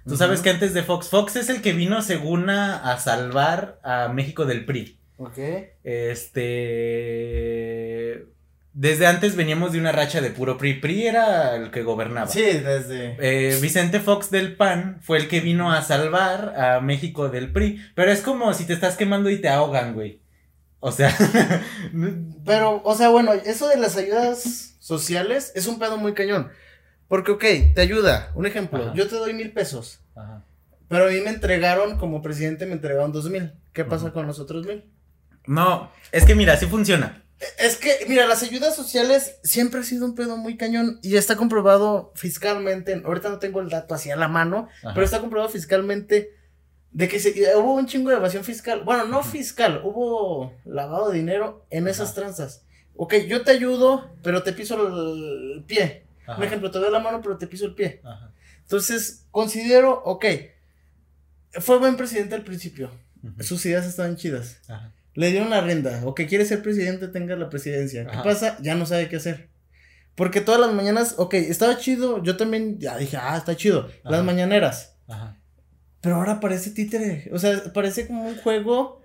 Tú 0.08 0.16
sabes 0.16 0.40
que 0.40 0.48
antes 0.48 0.72
de 0.72 0.82
Fox, 0.82 1.08
Fox 1.08 1.36
es 1.36 1.50
el 1.50 1.60
que 1.60 1.74
vino 1.74 2.00
según 2.00 2.48
a 2.48 2.98
salvar 2.98 3.80
a 3.82 4.08
México 4.08 4.46
del 4.46 4.64
PRI. 4.64 4.98
Ok. 5.18 5.38
Este. 5.84 7.06
Desde 8.72 9.06
antes 9.06 9.36
veníamos 9.36 9.72
de 9.72 9.78
una 9.78 9.92
racha 9.92 10.20
de 10.20 10.30
puro 10.30 10.58
PRI. 10.58 10.74
PRI 10.74 11.06
era 11.06 11.56
el 11.56 11.70
que 11.70 11.82
gobernaba. 11.82 12.26
Sí, 12.26 12.42
desde. 12.42 13.16
Eh, 13.20 13.58
Vicente 13.62 14.00
Fox 14.00 14.30
del 14.30 14.54
PAN 14.56 14.98
fue 15.00 15.16
el 15.16 15.28
que 15.28 15.40
vino 15.40 15.72
a 15.72 15.80
salvar 15.80 16.54
a 16.60 16.80
México 16.80 17.30
del 17.30 17.52
PRI. 17.52 17.80
Pero 17.94 18.12
es 18.12 18.20
como 18.20 18.52
si 18.52 18.66
te 18.66 18.74
estás 18.74 18.96
quemando 18.96 19.30
y 19.30 19.40
te 19.40 19.48
ahogan, 19.48 19.94
güey. 19.94 20.20
O 20.80 20.92
sea. 20.92 21.16
Pero, 22.44 22.82
o 22.84 22.94
sea, 22.94 23.08
bueno, 23.08 23.32
eso 23.32 23.68
de 23.68 23.78
las 23.78 23.96
ayudas 23.96 24.76
sociales 24.78 25.52
es 25.54 25.66
un 25.66 25.78
pedo 25.78 25.96
muy 25.96 26.12
cañón. 26.12 26.50
Porque, 27.08 27.30
ok, 27.32 27.44
te 27.74 27.80
ayuda. 27.80 28.30
Un 28.34 28.44
ejemplo, 28.46 28.92
yo 28.94 29.08
te 29.08 29.14
doy 29.14 29.32
mil 29.32 29.52
pesos. 29.52 30.00
Ajá. 30.14 30.44
Pero 30.88 31.06
a 31.06 31.08
mí 31.08 31.20
me 31.20 31.30
entregaron, 31.30 31.98
como 31.98 32.22
presidente, 32.22 32.66
me 32.66 32.74
entregaron 32.74 33.12
dos 33.12 33.28
mil. 33.30 33.52
¿Qué 33.72 33.84
pasa 33.84 34.12
con 34.12 34.26
los 34.26 34.38
otros 34.38 34.66
mil? 34.66 34.84
No, 35.46 35.90
es 36.12 36.24
que 36.24 36.34
mira, 36.34 36.54
así 36.54 36.66
funciona. 36.66 37.22
Es 37.58 37.76
que, 37.76 38.06
mira, 38.08 38.26
las 38.26 38.42
ayudas 38.42 38.74
sociales 38.74 39.38
siempre 39.42 39.80
ha 39.80 39.82
sido 39.82 40.06
un 40.06 40.14
pedo 40.14 40.38
muy 40.38 40.56
cañón 40.56 40.98
y 41.02 41.16
está 41.16 41.36
comprobado 41.36 42.12
fiscalmente. 42.14 43.02
Ahorita 43.04 43.28
no 43.28 43.38
tengo 43.38 43.60
el 43.60 43.68
dato 43.68 43.94
así 43.94 44.10
a 44.10 44.16
la 44.16 44.28
mano, 44.28 44.68
pero 44.82 45.04
está 45.04 45.20
comprobado 45.20 45.50
fiscalmente 45.50 46.34
de 46.92 47.08
que 47.08 47.20
se, 47.20 47.34
hubo 47.56 47.74
un 47.74 47.86
chingo 47.86 48.08
de 48.08 48.16
evasión 48.16 48.42
fiscal. 48.42 48.84
Bueno, 48.84 49.04
no 49.04 49.22
fiscal, 49.22 49.82
hubo 49.84 50.54
lavado 50.64 51.10
de 51.10 51.18
dinero 51.18 51.66
en 51.68 51.88
esas 51.88 52.14
tranzas. 52.14 52.64
Ok, 52.94 53.14
yo 53.28 53.42
te 53.42 53.50
ayudo, 53.50 54.16
pero 54.22 54.42
te 54.42 54.54
piso 54.54 54.86
el, 54.86 55.62
pie. 55.64 56.06
Por 56.24 56.42
ejemplo, 56.42 56.70
te 56.70 56.78
doy 56.78 56.90
la 56.90 57.00
mano, 57.00 57.20
pero 57.20 57.36
te 57.36 57.46
piso 57.46 57.66
el 57.66 57.74
pie. 57.74 58.00
Entonces, 58.62 59.26
considero, 59.30 60.02
ok, 60.04 60.24
fue 61.60 61.78
buen 61.78 61.98
presidente 61.98 62.34
al 62.34 62.44
principio. 62.44 62.90
Sus 63.40 63.66
ideas 63.66 63.84
estaban 63.84 64.16
chidas. 64.16 64.62
Ajá 64.68 64.95
le 65.16 65.30
dieron 65.30 65.50
la 65.50 65.60
renda, 65.60 66.02
o 66.04 66.14
que 66.14 66.26
quiere 66.26 66.44
ser 66.44 66.62
presidente, 66.62 67.08
tenga 67.08 67.34
la 67.36 67.50
presidencia. 67.50 68.06
¿Qué 68.06 68.18
pasa? 68.22 68.58
Ya 68.60 68.74
no 68.74 68.86
sabe 68.86 69.08
qué 69.08 69.16
hacer. 69.16 69.48
Porque 70.14 70.40
todas 70.40 70.60
las 70.60 70.72
mañanas, 70.72 71.14
ok, 71.18 71.34
estaba 71.34 71.76
chido, 71.78 72.22
yo 72.22 72.36
también 72.36 72.78
ya 72.78 72.96
dije, 72.96 73.16
ah, 73.20 73.36
está 73.36 73.56
chido, 73.56 73.88
las 74.04 74.24
mañaneras. 74.24 74.96
Ajá. 75.08 75.36
Pero 76.00 76.16
ahora 76.16 76.38
parece 76.40 76.70
títere, 76.70 77.28
o 77.32 77.38
sea, 77.38 77.72
parece 77.72 78.06
como 78.06 78.28
un 78.28 78.36
juego 78.36 79.02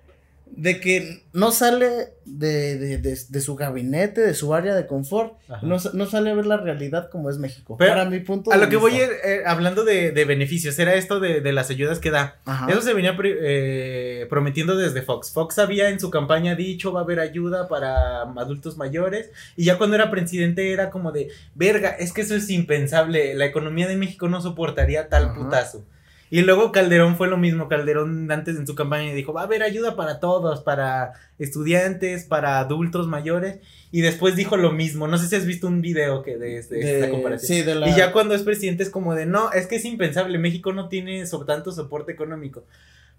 de 0.55 0.79
que 0.79 1.23
no 1.33 1.51
sale 1.51 2.13
de, 2.25 2.77
de, 2.77 2.97
de, 2.97 3.41
su 3.41 3.55
gabinete, 3.55 4.21
de 4.21 4.33
su 4.33 4.53
área 4.53 4.75
de 4.75 4.85
confort, 4.85 5.33
no, 5.61 5.77
no, 5.93 6.05
sale 6.05 6.29
a 6.29 6.33
ver 6.33 6.45
la 6.45 6.57
realidad 6.57 7.09
como 7.09 7.29
es 7.29 7.37
México. 7.37 7.77
Pero 7.77 7.91
Para 7.91 8.05
mi 8.09 8.19
punto 8.19 8.51
A 8.51 8.57
lo 8.57 8.69
que 8.69 8.77
voy 8.77 8.93
eh, 8.95 9.43
hablando 9.45 9.83
de, 9.83 10.11
beneficios, 10.25 10.77
era 10.79 10.93
esto 10.95 11.19
de, 11.19 11.51
las 11.51 11.69
ayudas 11.69 11.99
que 11.99 12.11
da. 12.11 12.39
Eso 12.67 12.81
se 12.81 12.93
venía 12.93 13.15
eh, 13.23 14.27
prometiendo 14.29 14.75
desde 14.75 15.01
Fox. 15.01 15.31
Fox 15.31 15.57
había 15.59 15.89
en 15.89 15.99
su 15.99 16.09
campaña 16.09 16.55
dicho 16.55 16.91
va 16.91 17.01
a 17.01 17.03
haber 17.03 17.19
ayuda 17.19 17.67
para 17.67 18.21
adultos 18.21 18.77
mayores 18.77 19.31
y 19.55 19.65
ya 19.65 19.77
cuando 19.77 19.95
era 19.95 20.11
presidente 20.11 20.71
era 20.71 20.89
como 20.89 21.11
de, 21.11 21.29
verga, 21.55 21.89
es 21.89 22.13
que 22.13 22.21
eso 22.21 22.35
es 22.35 22.49
impensable, 22.49 23.33
la 23.35 23.45
economía 23.45 23.87
de 23.87 23.95
México 23.95 24.27
no 24.27 24.41
soportaría 24.41 25.09
tal 25.09 25.33
putazo. 25.33 25.85
Y 26.33 26.43
luego 26.43 26.71
Calderón 26.71 27.17
fue 27.17 27.27
lo 27.27 27.35
mismo. 27.35 27.67
Calderón 27.67 28.31
antes 28.31 28.55
en 28.55 28.65
su 28.65 28.73
campaña 28.73 29.13
dijo, 29.13 29.33
va 29.33 29.41
a 29.41 29.43
haber 29.43 29.63
ayuda 29.63 29.97
para 29.97 30.21
todos, 30.21 30.61
para 30.61 31.11
estudiantes, 31.37 32.23
para 32.23 32.59
adultos 32.59 33.05
mayores. 33.07 33.59
Y 33.91 33.99
después 33.99 34.37
dijo 34.37 34.55
lo 34.55 34.71
mismo. 34.71 35.09
No 35.09 35.17
sé 35.17 35.27
si 35.27 35.35
has 35.35 35.45
visto 35.45 35.67
un 35.67 35.81
video 35.81 36.23
que 36.23 36.37
de, 36.37 36.57
esta 36.57 37.09
comparación. 37.09 37.47
Sí, 37.47 37.63
de 37.63 37.75
la... 37.75 37.89
Y 37.89 37.97
ya 37.97 38.13
cuando 38.13 38.33
es 38.33 38.43
presidente 38.43 38.81
es 38.81 38.89
como 38.89 39.13
de, 39.13 39.25
no, 39.25 39.51
es 39.51 39.67
que 39.67 39.75
es 39.75 39.83
impensable. 39.83 40.37
México 40.37 40.71
no 40.71 40.87
tiene 40.87 41.21
tanto 41.45 41.73
soporte 41.73 42.13
económico. 42.13 42.63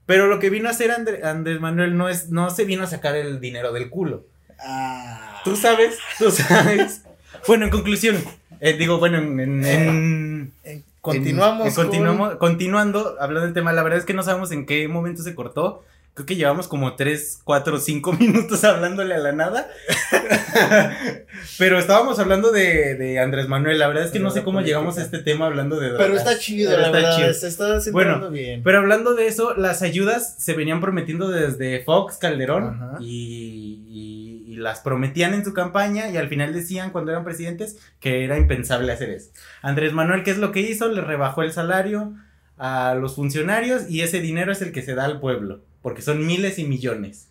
Pero 0.07 0.27
lo 0.27 0.39
que 0.39 0.49
vino 0.49 0.69
a 0.69 0.73
hacer 0.73 0.91
Andrés 0.91 1.61
Manuel 1.61 1.99
no 1.99 2.09
es, 2.09 2.31
no 2.31 2.49
se 2.49 2.65
vino 2.65 2.83
a 2.83 2.87
sacar 2.87 3.15
el 3.15 3.41
dinero 3.41 3.75
del 3.75 3.91
culo. 3.91 4.25
Ah. 4.59 5.43
Tú 5.45 5.55
sabes, 5.55 5.99
tú 6.19 6.31
sabes. 6.31 7.03
bueno, 7.47 7.67
en 7.67 7.71
conclusión, 7.71 8.17
eh, 8.61 8.73
digo, 8.73 8.99
bueno, 8.99 9.19
en, 9.19 9.67
en 9.67 10.83
Continuamos. 11.03 11.75
continuamos 11.75 12.37
Continuando, 12.37 13.17
hablando 13.21 13.47
del 13.47 13.55
tema, 13.55 13.73
la 13.73 13.83
verdad 13.83 13.99
es 13.99 14.07
que 14.07 14.15
no 14.15 14.23
sabemos 14.23 14.53
en 14.53 14.67
qué 14.67 14.87
momento 14.87 15.23
se 15.23 15.35
cortó. 15.35 15.83
Creo 16.15 16.27
que 16.27 16.37
llevamos 16.37 16.69
como 16.69 16.95
3, 16.95 17.41
4, 17.43 17.79
5 17.79 18.13
minutos 18.13 18.63
hablándole 18.65 19.15
a 19.15 19.19
la 19.19 19.33
nada. 19.33 19.69
Pero 21.59 21.79
estábamos 21.79 22.19
hablando 22.19 22.53
de, 22.53 22.97
de, 22.97 23.19
Andrés 23.19 23.49
Manuel. 23.49 23.79
La 23.79 23.89
verdad 23.89 24.05
es 24.05 24.11
que 24.11 24.19
no 24.19 24.31
sé 24.31 24.43
cómo 24.43 24.61
llegamos 24.61 24.99
a 24.99 25.03
este 25.03 25.21
tema 25.21 25.47
hablando 25.47 25.81
de 25.81 25.91
Pero 25.97 26.15
está 26.15 26.39
chido, 26.39 26.71
la 26.77 26.87
está 26.87 26.91
verdad. 26.91 27.17
Chido. 27.17 27.35
Se 27.35 27.49
está 27.49 27.79
bueno, 27.93 28.31
bien. 28.31 28.63
Pero 28.63 28.79
hablando 28.79 29.15
de 29.15 29.27
eso, 29.27 29.55
las 29.55 29.81
ayudas 29.81 30.37
se 30.39 30.53
venían 30.53 30.83
prometiendo 30.83 31.31
desde 31.31 31.83
Fox, 31.85 32.19
Calderón 32.19 32.99
y, 33.01 33.83
y, 33.89 34.53
y 34.53 34.57
las 34.57 34.81
prometían 34.81 35.33
en 35.33 35.45
su 35.45 35.55
campaña 35.55 36.11
y 36.11 36.19
al 36.19 36.29
final 36.29 36.53
decían 36.53 36.91
cuando 36.91 37.13
eran 37.13 37.25
presidentes 37.25 37.79
que 38.01 38.25
era 38.25 38.37
impensable 38.37 38.93
hacer 38.93 39.09
eso. 39.09 39.31
Andrés 39.63 39.95
Manuel, 39.95 40.25
¿qué 40.25 40.31
es 40.33 40.39
lo 40.39 40.53
que 40.53 40.61
hizo? 40.61 40.89
Le 40.89 41.01
rebajó 41.01 41.43
el 41.43 41.53
salario 41.53 42.15
a 42.65 42.95
los 42.95 43.17
funcionarios 43.17 43.91
y 43.91 44.03
ese 44.03 44.21
dinero 44.21 44.53
es 44.53 44.63
el 44.63 44.71
que 44.71 44.83
se 44.83 44.95
da 44.95 45.05
al 45.05 45.19
pueblo, 45.19 45.65
porque 45.83 46.01
son 46.01 46.25
miles 46.25 46.61
y 46.61 46.65
millones. 46.65 47.29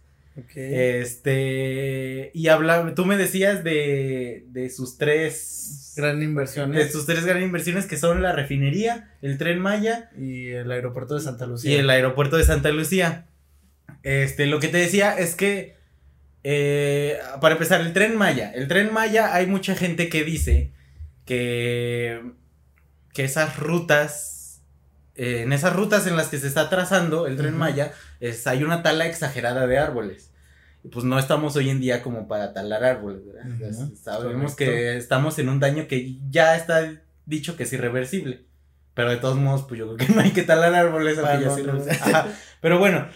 Este, 0.55 2.31
y 2.33 2.47
habla, 2.49 2.93
tú 2.95 3.05
me 3.05 3.15
decías 3.15 3.63
de, 3.63 4.45
de 4.49 4.69
sus 4.69 4.97
tres 4.97 5.93
Gran 5.95 6.21
inversiones. 6.21 6.85
de 6.85 6.91
sus 6.91 7.05
tres 7.05 7.25
grandes 7.25 7.45
inversiones 7.45 7.85
que 7.85 7.95
son 7.97 8.21
la 8.21 8.33
refinería, 8.33 9.13
el 9.21 9.37
tren 9.37 9.59
Maya 9.59 10.09
Y 10.17 10.47
el 10.49 10.69
aeropuerto 10.71 11.15
de 11.15 11.21
Santa 11.21 11.45
Lucía. 11.45 11.71
y 11.71 11.75
el 11.75 11.89
aeropuerto 11.89 12.35
de 12.35 12.43
Santa 12.43 12.69
Lucía. 12.69 13.27
Este, 14.03 14.47
lo 14.47 14.59
que 14.59 14.67
te 14.67 14.77
decía 14.77 15.17
es 15.17 15.35
que, 15.35 15.75
eh, 16.43 17.19
para 17.39 17.53
empezar, 17.53 17.79
el 17.81 17.93
tren 17.93 18.17
Maya. 18.17 18.51
El 18.51 18.67
tren 18.67 18.91
Maya, 18.93 19.33
hay 19.33 19.47
mucha 19.47 19.75
gente 19.75 20.09
que 20.09 20.23
dice 20.25 20.71
que, 21.25 22.21
que 23.13 23.23
esas 23.23 23.57
rutas, 23.59 24.40
eh, 25.15 25.41
en 25.43 25.53
esas 25.53 25.73
rutas 25.75 26.07
en 26.07 26.15
las 26.15 26.27
que 26.27 26.37
se 26.39 26.47
está 26.47 26.69
trazando 26.69 27.27
el 27.27 27.35
tren 27.37 27.49
Ujú. 27.51 27.59
Maya, 27.59 27.91
es, 28.19 28.47
hay 28.47 28.63
una 28.63 28.81
tala 28.83 29.05
exagerada 29.07 29.67
de 29.67 29.77
árboles. 29.77 30.31
Y 30.83 30.87
pues 30.89 31.05
no 31.05 31.19
estamos 31.19 31.55
hoy 31.55 31.69
en 31.69 31.79
día 31.79 32.01
como 32.01 32.27
para 32.27 32.53
talar 32.53 32.83
árboles, 32.83 33.21
Sabemos 34.01 34.53
correcto. 34.53 34.55
que 34.57 34.97
estamos 34.97 35.37
en 35.39 35.49
un 35.49 35.59
daño 35.59 35.87
que 35.87 36.17
ya 36.29 36.55
está 36.55 36.91
dicho 37.25 37.55
que 37.55 37.63
es 37.63 37.73
irreversible. 37.73 38.45
Pero 38.93 39.11
de 39.11 39.17
todos 39.17 39.37
modos, 39.37 39.63
pues 39.67 39.79
yo 39.79 39.95
creo 39.95 40.07
que 40.07 40.13
no 40.13 40.21
hay 40.21 40.31
que 40.31 40.43
talar 40.43 40.73
árboles. 40.73 41.17
aunque 41.19 41.43
ya 41.43 41.47
no, 41.49 41.55
sí 41.55 41.63
no. 41.63 41.73
los- 41.73 41.87
Ajá. 42.01 42.27
Pero 42.61 42.79
bueno, 42.79 43.07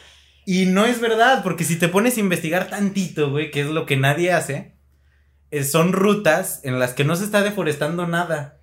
y 0.45 0.67
no 0.67 0.85
es 0.85 1.01
verdad, 1.01 1.41
porque 1.43 1.63
si 1.63 1.75
te 1.77 1.87
pones 1.89 2.17
a 2.17 2.19
investigar 2.19 2.69
tantito, 2.69 3.31
güey, 3.31 3.49
que 3.51 3.61
es 3.61 3.67
lo 3.67 3.85
que 3.87 3.97
nadie 3.97 4.31
hace, 4.31 4.75
eh, 5.51 5.63
son 5.63 5.91
rutas 5.91 6.59
en 6.63 6.77
las 6.79 6.93
que 6.93 7.03
no 7.03 7.15
se 7.15 7.25
está 7.25 7.41
deforestando 7.41 8.05
nada. 8.07 8.59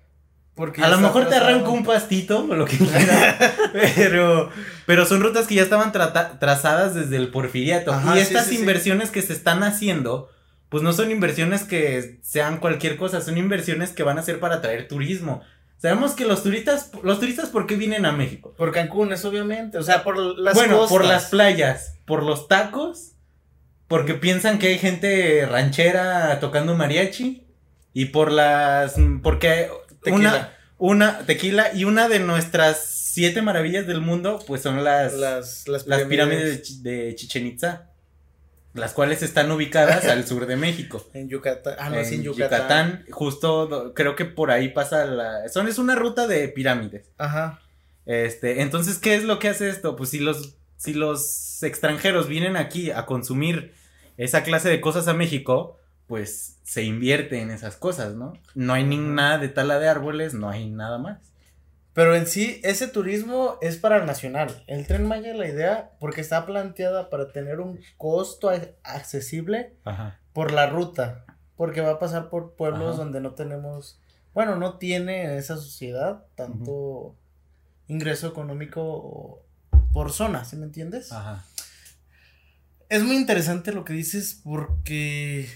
Porque 0.55 0.83
A 0.83 0.87
lo 0.87 0.99
mejor 0.99 1.27
te 1.29 1.35
arranca 1.35 1.69
un 1.69 1.83
pastito 1.83 2.45
o 2.47 2.55
lo 2.55 2.65
que 2.65 2.77
quieras, 2.77 3.51
pero, 3.95 4.49
pero 4.85 5.05
son 5.05 5.21
rutas 5.21 5.47
que 5.47 5.55
ya 5.55 5.63
estaban 5.63 5.91
trata- 5.91 6.37
trazadas 6.39 6.93
desde 6.93 7.15
el 7.17 7.29
porfiriato. 7.29 7.91
Ajá, 7.91 8.15
y 8.15 8.19
estas 8.19 8.45
sí, 8.45 8.55
sí. 8.55 8.61
inversiones 8.61 9.09
que 9.09 9.23
se 9.23 9.33
están 9.33 9.63
haciendo, 9.63 10.29
pues 10.69 10.83
no 10.83 10.93
son 10.93 11.09
inversiones 11.09 11.63
que 11.63 12.19
sean 12.21 12.57
cualquier 12.59 12.97
cosa, 12.97 13.21
son 13.21 13.37
inversiones 13.39 13.91
que 13.91 14.03
van 14.03 14.19
a 14.19 14.23
ser 14.23 14.39
para 14.39 14.55
atraer 14.55 14.87
turismo. 14.87 15.41
Sabemos 15.77 16.11
que 16.13 16.25
los 16.25 16.43
turistas, 16.43 16.91
los 17.01 17.19
turistas, 17.19 17.49
¿por 17.49 17.65
qué 17.65 17.75
vienen 17.75 18.05
a 18.05 18.11
México? 18.11 18.53
Por 18.55 18.71
Cancún, 18.71 19.11
es 19.11 19.25
obviamente. 19.25 19.77
O 19.79 19.83
sea, 19.83 20.03
por 20.03 20.17
las 20.17 20.53
bueno, 20.53 20.87
por 20.87 21.03
las 21.03 21.25
playas, 21.25 21.95
por 22.05 22.23
los 22.23 22.47
tacos, 22.47 23.13
porque 23.87 24.13
piensan 24.13 24.59
que 24.59 24.67
hay 24.67 24.77
gente 24.79 25.45
ranchera 25.45 26.39
tocando 26.39 26.75
mariachi 26.75 27.47
y 27.93 28.05
por 28.05 28.31
las 28.31 28.95
porque 29.21 29.69
Tequila. 30.03 30.29
una 30.29 30.53
una 30.77 31.19
tequila 31.25 31.73
y 31.73 31.85
una 31.85 32.09
de 32.09 32.19
nuestras 32.19 32.83
siete 32.85 33.41
maravillas 33.41 33.87
del 33.87 34.01
mundo 34.01 34.43
pues 34.45 34.61
son 34.61 34.83
las 34.83 35.13
las, 35.13 35.67
Las, 35.67 35.87
las 35.87 36.03
pirámides 36.03 36.83
de, 36.83 36.91
de 36.91 37.15
Chichen 37.15 37.45
Itza, 37.47 37.89
las 38.73 38.93
cuales 38.93 39.21
están 39.21 39.51
ubicadas 39.51 40.05
al 40.05 40.25
sur 40.27 40.45
de 40.45 40.55
México. 40.55 41.07
En 41.13 41.29
Yucatán. 41.29 41.75
Ah, 41.79 41.89
no, 41.89 41.97
en 41.97 42.13
en 42.13 42.23
Yucatán. 42.23 43.05
justo 43.11 43.93
creo 43.95 44.15
que 44.15 44.25
por 44.25 44.51
ahí 44.51 44.69
pasa 44.69 45.05
la 45.05 45.47
son 45.49 45.67
es 45.67 45.77
una 45.77 45.95
ruta 45.95 46.27
de 46.27 46.47
pirámides. 46.49 47.11
Ajá. 47.17 47.59
Este, 48.05 48.61
entonces, 48.61 48.97
¿qué 48.99 49.15
es 49.15 49.23
lo 49.23 49.39
que 49.39 49.49
hace 49.49 49.69
esto? 49.69 49.95
Pues 49.95 50.09
si 50.09 50.19
los, 50.19 50.55
si 50.75 50.93
los 50.93 51.63
extranjeros 51.63 52.27
vienen 52.27 52.57
aquí 52.57 52.91
a 52.91 53.05
consumir 53.05 53.73
esa 54.17 54.43
clase 54.43 54.69
de 54.69 54.81
cosas 54.81 55.07
a 55.07 55.13
México, 55.13 55.79
pues 56.13 56.59
se 56.61 56.83
invierte 56.83 57.41
en 57.41 57.49
esas 57.49 57.75
cosas, 57.75 58.13
¿no? 58.13 58.33
No 58.53 58.73
hay 58.75 58.83
ni 58.83 58.97
nada 58.97 59.39
de 59.39 59.49
tala 59.49 59.79
de 59.79 59.87
árboles, 59.89 60.35
no 60.35 60.47
hay 60.47 60.69
nada 60.69 60.99
más. 60.99 61.17
Pero 61.93 62.15
en 62.15 62.27
sí, 62.27 62.61
ese 62.63 62.87
turismo 62.87 63.57
es 63.61 63.77
para 63.77 63.97
el 63.97 64.05
nacional. 64.05 64.63
El 64.67 64.85
tren 64.85 65.07
Maya, 65.07 65.33
la 65.33 65.47
idea, 65.47 65.89
porque 65.99 66.21
está 66.21 66.45
planteada 66.45 67.09
para 67.09 67.31
tener 67.31 67.59
un 67.59 67.79
costo 67.97 68.51
accesible 68.83 69.73
Ajá. 69.85 70.19
por 70.33 70.51
la 70.51 70.67
ruta. 70.67 71.25
Porque 71.55 71.81
va 71.81 71.93
a 71.93 71.99
pasar 71.99 72.29
por 72.29 72.53
pueblos 72.53 72.93
Ajá. 72.93 72.97
donde 73.05 73.19
no 73.19 73.33
tenemos, 73.33 73.99
bueno, 74.35 74.55
no 74.55 74.77
tiene 74.77 75.35
esa 75.39 75.55
sociedad 75.57 76.27
tanto 76.35 77.15
ingreso 77.87 78.27
económico 78.27 79.43
por 79.91 80.11
zona, 80.11 80.45
¿sí 80.45 80.57
me 80.57 80.65
entiendes? 80.65 81.11
Ajá. 81.11 81.43
Es 82.87 83.01
muy 83.01 83.15
interesante 83.15 83.73
lo 83.73 83.83
que 83.83 83.93
dices 83.93 84.39
porque 84.43 85.49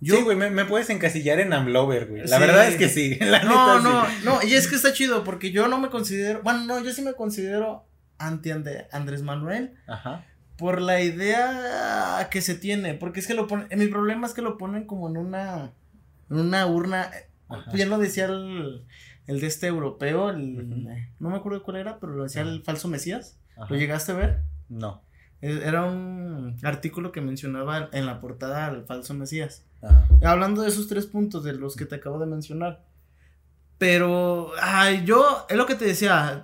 Yo, 0.00 0.16
sí, 0.16 0.22
güey, 0.22 0.36
me, 0.36 0.50
me 0.50 0.64
puedes 0.66 0.90
encasillar 0.90 1.40
en 1.40 1.52
Amlover, 1.52 2.06
güey. 2.08 2.26
La 2.26 2.36
Sí. 2.36 2.40
verdad 2.42 2.68
es 2.68 2.76
que 2.76 2.88
sí. 2.88 3.14
La 3.20 3.42
No, 3.42 3.78
neta, 3.78 3.88
no, 3.90 4.06
sí. 4.06 4.12
no, 4.24 4.42
y 4.42 4.54
es 4.54 4.68
que 4.68 4.76
está 4.76 4.92
chido 4.92 5.24
porque 5.24 5.50
yo 5.50 5.66
no 5.68 5.78
me 5.78 5.88
considero, 5.88 6.42
bueno, 6.42 6.64
no, 6.64 6.82
yo 6.84 6.92
sí 6.92 7.00
me 7.02 7.14
considero 7.14 7.86
anti 8.18 8.50
Ande- 8.50 8.86
Andrés 8.92 9.22
Manuel 9.22 9.74
Ajá. 9.86 10.24
por 10.58 10.80
la 10.82 11.00
idea 11.00 12.28
que 12.30 12.42
se 12.42 12.54
tiene, 12.54 12.94
porque 12.94 13.20
es 13.20 13.26
que 13.26 13.34
lo 13.34 13.46
ponen, 13.46 13.66
mi 13.78 13.86
problema 13.86 14.26
es 14.26 14.34
que 14.34 14.42
lo 14.42 14.58
ponen 14.58 14.84
como 14.86 15.08
en 15.08 15.16
una, 15.16 15.72
en 16.30 16.36
una 16.38 16.66
urna, 16.66 17.10
Ajá. 17.48 17.70
bien 17.72 17.88
lo 17.88 17.98
decía 17.98 18.26
el, 18.26 18.84
el 19.26 19.40
de 19.40 19.46
este 19.46 19.68
europeo, 19.68 20.28
el, 20.30 20.84
no 21.18 21.30
me 21.30 21.36
acuerdo 21.36 21.62
cuál 21.62 21.78
era, 21.78 21.98
pero 21.98 22.12
lo 22.14 22.24
decía 22.24 22.42
el 22.42 22.62
falso 22.62 22.88
Mesías, 22.88 23.38
Ajá. 23.56 23.66
¿lo 23.70 23.76
llegaste 23.76 24.12
a 24.12 24.16
ver? 24.16 24.40
No. 24.68 25.02
Era 25.40 25.84
un 25.84 26.56
artículo 26.62 27.12
que 27.12 27.20
mencionaba 27.20 27.88
en 27.92 28.06
la 28.06 28.20
portada 28.20 28.66
al 28.66 28.84
falso 28.86 29.12
Mesías. 29.14 29.64
Ajá. 29.82 30.06
Hablando 30.24 30.62
de 30.62 30.68
esos 30.68 30.88
tres 30.88 31.06
puntos 31.06 31.44
de 31.44 31.52
los 31.52 31.76
que 31.76 31.84
te 31.84 31.96
acabo 31.96 32.18
de 32.18 32.26
mencionar. 32.26 32.82
Pero, 33.78 34.52
ay, 34.60 35.02
yo, 35.04 35.46
es 35.48 35.56
lo 35.56 35.66
que 35.66 35.74
te 35.74 35.84
decía, 35.84 36.40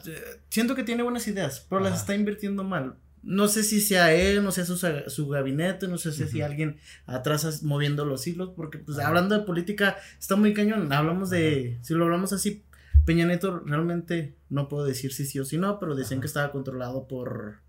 siento 0.49 0.75
que 0.75 0.83
tiene 0.83 1.03
buenas 1.03 1.27
ideas, 1.29 1.65
pero 1.69 1.81
las 1.81 1.93
Ajá. 1.93 2.01
está 2.01 2.15
invirtiendo 2.15 2.65
mal. 2.65 2.97
No 3.23 3.49
sé 3.49 3.63
si 3.63 3.81
sea 3.81 4.13
él, 4.13 4.43
no 4.43 4.51
sé 4.51 4.65
su, 4.67 4.77
su 5.07 5.29
gabinete, 5.29 5.87
no 5.89 5.97
sé 5.97 6.13
si 6.13 6.25
Ujú. 6.25 6.33
sea 6.33 6.47
alguien 6.47 6.79
atrás 7.07 7.63
moviendo 7.63 8.05
los 8.05 8.27
hilos, 8.27 8.51
porque 8.57 8.79
pues 8.79 8.99
Ajá. 8.99 9.09
hablando 9.09 9.39
de 9.39 9.45
política 9.45 9.97
está 10.19 10.37
muy 10.37 10.53
cañón. 10.53 10.93
Hablamos 10.93 11.31
de, 11.31 11.79
si 11.83 11.95
lo 11.95 12.05
hablamos 12.05 12.33
así, 12.33 12.65
Peña 13.07 13.27
Nieto 13.27 13.61
realmente 13.61 14.35
no 14.49 14.69
puedo 14.69 14.85
decir 14.85 15.13
si 15.13 15.25
sí 15.25 15.39
o 15.39 15.45
si 15.45 15.57
no, 15.57 15.79
pero 15.79 15.95
decían 15.95 16.21
que 16.21 16.27
estaba 16.27 16.51
controlado 16.51 17.07
por... 17.09 17.61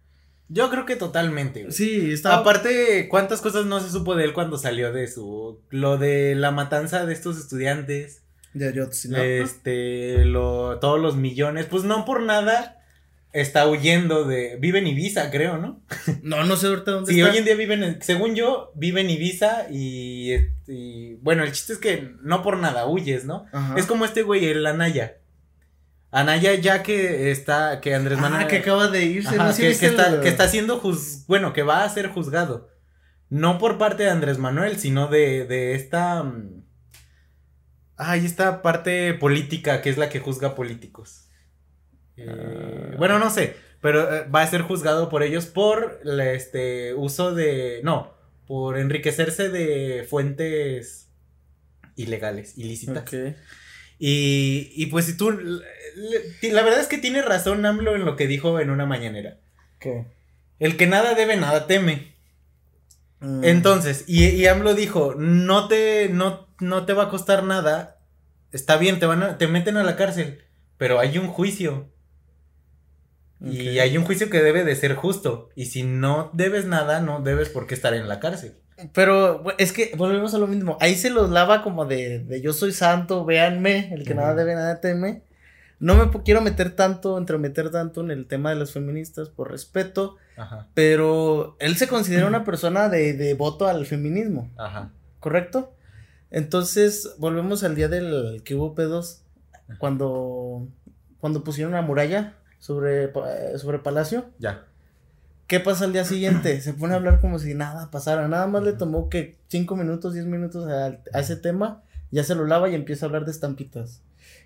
Yo 0.53 0.69
creo 0.69 0.85
que 0.85 0.95
totalmente, 0.97 1.61
güey. 1.61 1.71
Sí, 1.71 2.11
estaba... 2.11 2.37
Aparte, 2.37 3.07
¿cuántas 3.09 3.39
cosas 3.41 3.65
no 3.65 3.79
se 3.79 3.89
supo 3.89 4.15
de 4.15 4.25
él 4.25 4.33
cuando 4.33 4.57
salió 4.57 4.91
de 4.91 5.07
su... 5.07 5.59
Lo 5.69 5.97
de 5.97 6.35
la 6.35 6.51
matanza 6.51 7.05
de 7.05 7.13
estos 7.13 7.37
estudiantes, 7.37 8.21
de 8.53 8.67
Ayotzinapa. 8.67 9.23
este, 9.23 10.25
lo, 10.25 10.77
todos 10.79 10.99
los 10.99 11.15
millones, 11.15 11.67
pues 11.67 11.83
no 11.85 12.03
por 12.03 12.21
nada 12.23 12.77
está 13.31 13.65
huyendo 13.69 14.25
de... 14.25 14.57
Vive 14.59 14.79
en 14.79 14.87
Ibiza, 14.87 15.31
creo, 15.31 15.57
¿no? 15.57 15.81
No, 16.21 16.43
no 16.43 16.57
sé 16.57 16.67
ahorita 16.67 16.91
dónde 16.91 17.13
Sí, 17.13 17.21
está. 17.21 17.31
hoy 17.31 17.37
en 17.37 17.45
día 17.45 17.55
viven, 17.55 17.83
en- 17.83 18.01
según 18.01 18.35
yo, 18.35 18.73
vive 18.75 18.99
en 18.99 19.09
Ibiza 19.09 19.67
y, 19.71 20.33
y, 20.67 21.13
bueno, 21.21 21.43
el 21.45 21.53
chiste 21.53 21.71
es 21.71 21.79
que 21.79 22.11
no 22.23 22.43
por 22.43 22.57
nada 22.57 22.87
huyes, 22.87 23.23
¿no? 23.23 23.45
Ajá. 23.53 23.75
Es 23.77 23.85
como 23.85 24.03
este 24.03 24.23
güey, 24.23 24.43
el 24.47 24.65
Anaya. 24.65 25.15
Anaya 26.11 26.53
ya 26.55 26.83
que 26.83 27.31
está, 27.31 27.79
que 27.81 27.95
Andrés 27.95 28.17
Ah, 28.19 28.21
Manuel... 28.21 28.47
que 28.47 28.57
acaba 28.57 28.87
de 28.89 29.05
irse. 29.05 29.35
Ajá, 29.35 29.47
¿no? 29.47 29.53
¿Sí 29.53 29.61
que, 29.61 29.85
está, 29.85 30.19
que 30.21 30.27
está 30.27 30.47
siendo 30.49 30.77
juz, 30.79 31.25
bueno, 31.27 31.53
que 31.53 31.63
va 31.63 31.83
a 31.83 31.89
ser 31.89 32.09
juzgado. 32.09 32.69
No 33.29 33.57
por 33.57 33.77
parte 33.77 34.03
de 34.03 34.09
Andrés 34.09 34.37
Manuel, 34.37 34.77
sino 34.77 35.07
de, 35.07 35.45
de 35.45 35.73
esta. 35.75 36.21
mm, 36.23 36.63
Ay, 37.95 38.25
esta 38.25 38.61
parte 38.61 39.13
política 39.13 39.81
que 39.81 39.89
es 39.89 39.97
la 39.97 40.09
que 40.09 40.19
juzga 40.19 40.53
políticos. 40.55 41.29
Eh, 42.17 42.27
Ah. 42.27 42.95
Bueno, 42.97 43.17
no 43.19 43.29
sé, 43.29 43.55
pero 43.81 44.13
eh, 44.13 44.27
va 44.27 44.41
a 44.41 44.47
ser 44.47 44.61
juzgado 44.63 45.07
por 45.07 45.23
ellos 45.23 45.45
por 45.45 46.01
este 46.03 46.93
uso 46.93 47.33
de. 47.33 47.79
No, 47.83 48.13
por 48.47 48.77
enriquecerse 48.77 49.47
de 49.49 50.05
fuentes 50.09 51.09
ilegales, 51.95 52.57
ilícitas. 52.57 53.03
Ok. 53.03 53.13
Y, 54.03 54.71
y 54.75 54.87
pues 54.87 55.05
si 55.05 55.15
tú, 55.15 55.29
la 55.29 56.61
verdad 56.63 56.79
es 56.79 56.87
que 56.87 56.97
tiene 56.97 57.21
razón 57.21 57.63
AMLO 57.63 57.95
en 57.95 58.03
lo 58.03 58.15
que 58.15 58.25
dijo 58.25 58.59
en 58.59 58.71
una 58.71 58.87
mañanera. 58.87 59.37
¿Qué? 59.79 60.07
El 60.57 60.75
que 60.75 60.87
nada 60.87 61.13
debe, 61.13 61.37
nada 61.37 61.67
teme. 61.67 62.15
Mm. 63.19 63.43
Entonces, 63.43 64.05
y, 64.07 64.25
y 64.25 64.47
AMLO 64.47 64.73
dijo, 64.73 65.13
no 65.15 65.67
te, 65.67 66.09
no, 66.09 66.47
no 66.59 66.87
te 66.87 66.93
va 66.93 67.03
a 67.03 67.09
costar 67.09 67.43
nada, 67.43 67.99
está 68.51 68.77
bien, 68.77 68.97
te 68.97 69.05
van 69.05 69.21
a, 69.21 69.37
te 69.37 69.47
meten 69.47 69.77
a 69.77 69.83
la 69.83 69.95
cárcel, 69.95 70.45
pero 70.79 70.99
hay 70.99 71.19
un 71.19 71.27
juicio. 71.27 71.87
Y 73.39 73.77
hay 73.77 73.97
un 73.97 74.03
juicio 74.03 74.31
que 74.31 74.41
debe 74.41 74.63
de 74.63 74.75
ser 74.75 74.95
justo. 74.95 75.49
Y 75.55 75.65
si 75.65 75.83
no 75.83 76.31
debes 76.33 76.65
nada, 76.65 77.01
no 77.01 77.21
debes 77.21 77.49
por 77.49 77.67
qué 77.67 77.75
estar 77.75 77.93
en 77.93 78.07
la 78.07 78.19
cárcel. 78.19 78.60
Pero 78.93 79.43
es 79.57 79.71
que 79.73 79.91
volvemos 79.97 80.33
a 80.33 80.37
lo 80.37 80.47
mismo. 80.47 80.77
Ahí 80.81 80.95
se 80.95 81.09
los 81.09 81.29
lava 81.29 81.63
como 81.63 81.85
de, 81.85 82.19
de 82.19 82.41
yo 82.41 82.53
soy 82.53 82.71
santo, 82.71 83.25
véanme, 83.25 83.93
el 83.93 84.03
que 84.05 84.13
nada 84.15 84.33
debe, 84.35 84.55
nada 84.55 84.79
teme. 84.81 85.23
No 85.79 85.95
me 85.95 86.11
quiero 86.23 86.41
meter 86.41 86.75
tanto, 86.75 87.17
entremeter 87.17 87.71
tanto 87.71 88.01
en 88.01 88.11
el 88.11 88.27
tema 88.27 88.51
de 88.51 88.55
las 88.57 88.71
feministas 88.71 89.29
por 89.29 89.49
respeto. 89.51 90.17
Ajá. 90.37 90.67
pero 90.73 91.55
él 91.59 91.75
se 91.75 91.87
considera 91.87 92.25
una 92.25 92.43
persona 92.45 92.89
de, 92.89 93.13
de 93.13 93.33
voto 93.35 93.67
al 93.67 93.85
feminismo, 93.85 94.49
Ajá. 94.57 94.91
¿correcto? 95.19 95.73
Entonces, 96.31 97.15
volvemos 97.19 97.63
al 97.63 97.75
día 97.75 97.87
del 97.89 98.41
que 98.43 98.55
hubo 98.55 98.73
pedos, 98.73 99.21
cuando, 99.77 100.67
cuando 101.19 101.43
pusieron 101.43 101.73
la 101.73 101.81
muralla 101.81 102.35
sobre, 102.59 103.07
pa- 103.09 103.57
sobre 103.57 103.79
Palacio. 103.79 104.25
Ya. 104.39 104.65
¿Qué 105.51 105.59
pasa 105.59 105.83
al 105.83 105.91
día 105.91 106.05
siguiente? 106.05 106.61
Se 106.61 106.73
pone 106.73 106.93
a 106.93 106.95
hablar 106.95 107.19
como 107.19 107.37
si 107.37 107.53
nada 107.53 107.91
pasara. 107.91 108.29
Nada 108.29 108.47
más 108.47 108.63
le 108.63 108.71
tomó 108.71 109.09
que 109.09 109.35
5 109.49 109.75
minutos, 109.75 110.13
10 110.13 110.25
minutos 110.27 110.65
a, 110.65 110.97
a 111.13 111.19
ese 111.19 111.35
tema. 111.35 111.83
Ya 112.09 112.23
se 112.23 112.35
lo 112.35 112.47
lava 112.47 112.69
y 112.69 112.75
empieza 112.75 113.05
a 113.05 113.07
hablar 113.07 113.25
de 113.25 113.31
estampitas. 113.31 114.01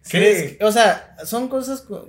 ¿Qué? 0.09 0.57
O 0.61 0.71
sea, 0.71 1.15
son 1.23 1.47
cosas 1.47 1.81
co- 1.81 2.07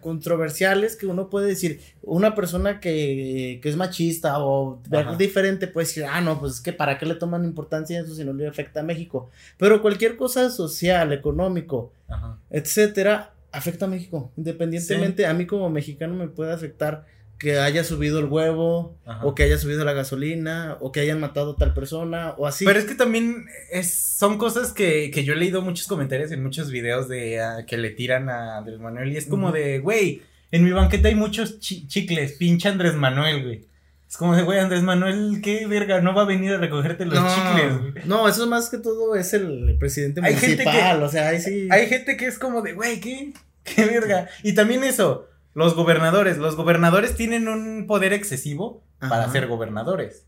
controversiales 0.00 0.94
que 0.94 1.06
uno 1.06 1.28
puede 1.28 1.48
decir. 1.48 1.80
Una 2.02 2.36
persona 2.36 2.78
que, 2.78 3.58
que 3.60 3.68
es 3.68 3.74
machista 3.76 4.38
o 4.38 4.80
Ajá. 4.92 5.16
diferente 5.16 5.66
puede 5.66 5.88
decir, 5.88 6.04
ah, 6.08 6.20
no, 6.20 6.38
pues 6.38 6.54
es 6.54 6.60
que 6.60 6.72
para 6.72 6.98
qué 6.98 7.06
le 7.06 7.16
toman 7.16 7.44
importancia 7.44 8.00
eso 8.00 8.14
si 8.14 8.24
no 8.24 8.32
le 8.32 8.46
afecta 8.46 8.78
a 8.80 8.82
México. 8.84 9.28
Pero 9.58 9.82
cualquier 9.82 10.16
cosa 10.16 10.50
social, 10.50 11.12
económico, 11.12 11.92
Ajá. 12.08 12.38
etcétera, 12.50 13.32
afecta 13.50 13.86
a 13.86 13.88
México. 13.88 14.30
Independientemente, 14.36 15.26
a 15.26 15.34
mí 15.34 15.46
como 15.46 15.68
mexicano 15.68 16.14
me 16.14 16.28
puede 16.28 16.52
afectar 16.52 17.06
que 17.38 17.58
haya 17.58 17.84
subido 17.84 18.18
el 18.18 18.26
huevo, 18.26 18.96
Ajá. 19.04 19.24
o 19.24 19.34
que 19.34 19.42
haya 19.42 19.58
subido 19.58 19.84
la 19.84 19.92
gasolina, 19.92 20.76
o 20.80 20.90
que 20.92 21.00
hayan 21.00 21.20
matado 21.20 21.52
a 21.52 21.56
tal 21.56 21.74
persona, 21.74 22.34
o 22.38 22.46
así. 22.46 22.64
Pero 22.64 22.78
es 22.78 22.86
que 22.86 22.94
también 22.94 23.44
es, 23.70 23.94
son 23.94 24.38
cosas 24.38 24.72
que, 24.72 25.10
que 25.12 25.24
yo 25.24 25.34
he 25.34 25.36
leído 25.36 25.60
muchos 25.62 25.86
comentarios 25.86 26.32
en 26.32 26.42
muchos 26.42 26.70
videos 26.70 27.08
de 27.08 27.40
ah, 27.40 27.64
que 27.66 27.76
le 27.76 27.90
tiran 27.90 28.28
a 28.30 28.56
Andrés 28.58 28.78
Manuel 28.78 29.12
y 29.12 29.16
es 29.16 29.26
como 29.26 29.52
de, 29.52 29.80
güey, 29.80 30.22
en 30.50 30.64
mi 30.64 30.70
banqueta 30.70 31.08
hay 31.08 31.14
muchos 31.14 31.60
chi- 31.60 31.86
chicles, 31.86 32.32
pinche 32.32 32.68
Andrés 32.68 32.94
Manuel, 32.94 33.42
güey. 33.44 33.64
Es 34.08 34.16
como 34.16 34.36
de, 34.36 34.42
güey, 34.44 34.60
Andrés 34.60 34.82
Manuel, 34.84 35.40
qué 35.42 35.66
verga, 35.66 36.00
no 36.00 36.14
va 36.14 36.22
a 36.22 36.26
venir 36.26 36.52
a 36.52 36.58
recogerte 36.58 37.04
los 37.04 37.14
no, 37.20 37.28
chicles, 37.28 37.78
güey. 37.92 38.04
no, 38.06 38.28
eso 38.28 38.46
más 38.46 38.70
que 38.70 38.78
todo 38.78 39.16
es 39.16 39.34
el 39.34 39.76
presidente 39.80 40.20
Hay 40.22 40.36
gente 40.36 40.62
que- 40.64 41.02
o 41.02 41.08
sea, 41.08 41.28
ahí 41.30 41.40
sí. 41.40 41.68
Hay 41.70 41.86
gente 41.88 42.16
que 42.16 42.26
es 42.26 42.38
como 42.38 42.62
de, 42.62 42.72
güey, 42.72 43.00
¿qué? 43.00 43.32
¿Qué 43.64 43.84
verga? 43.84 44.28
Y 44.44 44.52
también 44.54 44.84
eso, 44.84 45.26
los 45.56 45.74
gobernadores, 45.74 46.36
los 46.36 46.54
gobernadores 46.54 47.16
tienen 47.16 47.48
un 47.48 47.86
poder 47.86 48.12
excesivo 48.12 48.84
para 49.00 49.30
ser 49.32 49.46
gobernadores. 49.46 50.26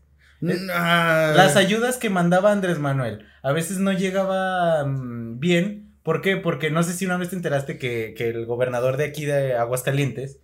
Ah, 0.73 1.33
Las 1.35 1.55
ayudas 1.55 1.97
que 1.97 2.09
mandaba 2.09 2.51
Andrés 2.51 2.79
Manuel 2.79 3.25
a 3.43 3.51
veces 3.51 3.77
no 3.77 3.91
llegaban 3.91 5.39
bien. 5.39 5.93
¿Por 6.01 6.21
qué? 6.21 6.35
Porque 6.37 6.71
no 6.71 6.81
sé 6.81 6.93
si 6.93 7.05
una 7.05 7.17
vez 7.17 7.29
te 7.29 7.35
enteraste 7.35 7.77
que, 7.77 8.15
que 8.17 8.29
el 8.29 8.45
gobernador 8.47 8.97
de 8.97 9.05
aquí 9.05 9.25
de 9.25 9.55
Aguascalientes 9.55 10.39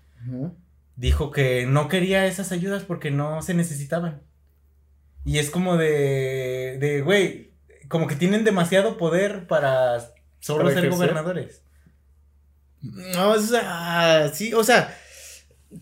dijo 0.95 1.31
que 1.31 1.65
no 1.65 1.87
quería 1.87 2.27
esas 2.27 2.51
ayudas 2.51 2.83
porque 2.83 3.09
no 3.09 3.41
se 3.41 3.55
necesitaban. 3.55 4.21
Y 5.23 5.39
es 5.39 5.49
como 5.49 5.77
de, 5.77 6.77
de, 6.79 7.01
güey, 7.01 7.53
como 7.87 8.05
que 8.05 8.15
tienen 8.15 8.43
demasiado 8.43 8.97
poder 8.97 9.47
para 9.47 9.99
solo 10.39 10.65
Para 10.65 10.75
ser 10.75 10.85
ejercer. 10.85 10.91
gobernadores. 10.91 11.63
No, 12.93 13.31
o 13.31 13.39
sea, 13.39 14.29
sí, 14.33 14.53
o 14.53 14.63
sea, 14.63 14.93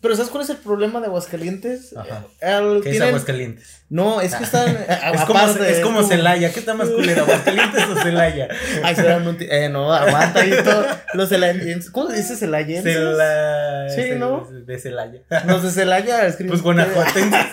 pero 0.02 0.16
¿sabes 0.16 0.32
cuál 0.32 0.44
es 0.44 0.50
el 0.50 0.58
problema 0.58 1.00
de 1.02 1.06
Aguascalientes? 1.08 1.96
Ajá. 1.96 2.26
El- 2.42 2.82
¿Qué 2.82 2.92
es 2.92 3.02
Aguascalientes? 3.02 3.84
No, 3.89 4.22
es 4.22 4.34
que 4.34 4.44
están. 4.44 4.70
Es 5.13 5.22
como, 5.26 5.39
es 5.39 5.80
como 5.82 6.02
Celaya, 6.04 6.52
¿qué 6.52 6.60
está 6.62 6.74
más 6.74 6.89
culero? 6.89 7.22
¿Aguascalientes 7.24 7.84
o 7.86 8.02
Celaya? 8.02 8.48
Ay, 8.84 8.96
se 8.96 9.04
dan 9.04 9.28
un 9.28 9.38
Eh, 9.39 9.70
no, 9.70 9.94
aguanta 9.94 10.39
ahí 10.42 10.52
todo. 10.63 10.84
Los 11.13 11.30
celayenses. 11.30 11.92
¿Cómo 11.92 12.10
se 12.10 12.18
dice 12.18 12.36
celayenses? 12.36 12.92
Cela... 12.96 13.88
Sí, 13.89 14.02
Cel- 14.02 14.18
¿no? 14.18 14.48
De 14.50 14.80
Celaya. 14.80 15.22
Los 15.46 15.62
de 15.62 15.70
Celaya 15.70 16.26
escriben. 16.26 16.50
Pues 16.52 16.62
guanajuatenses. 16.63 17.52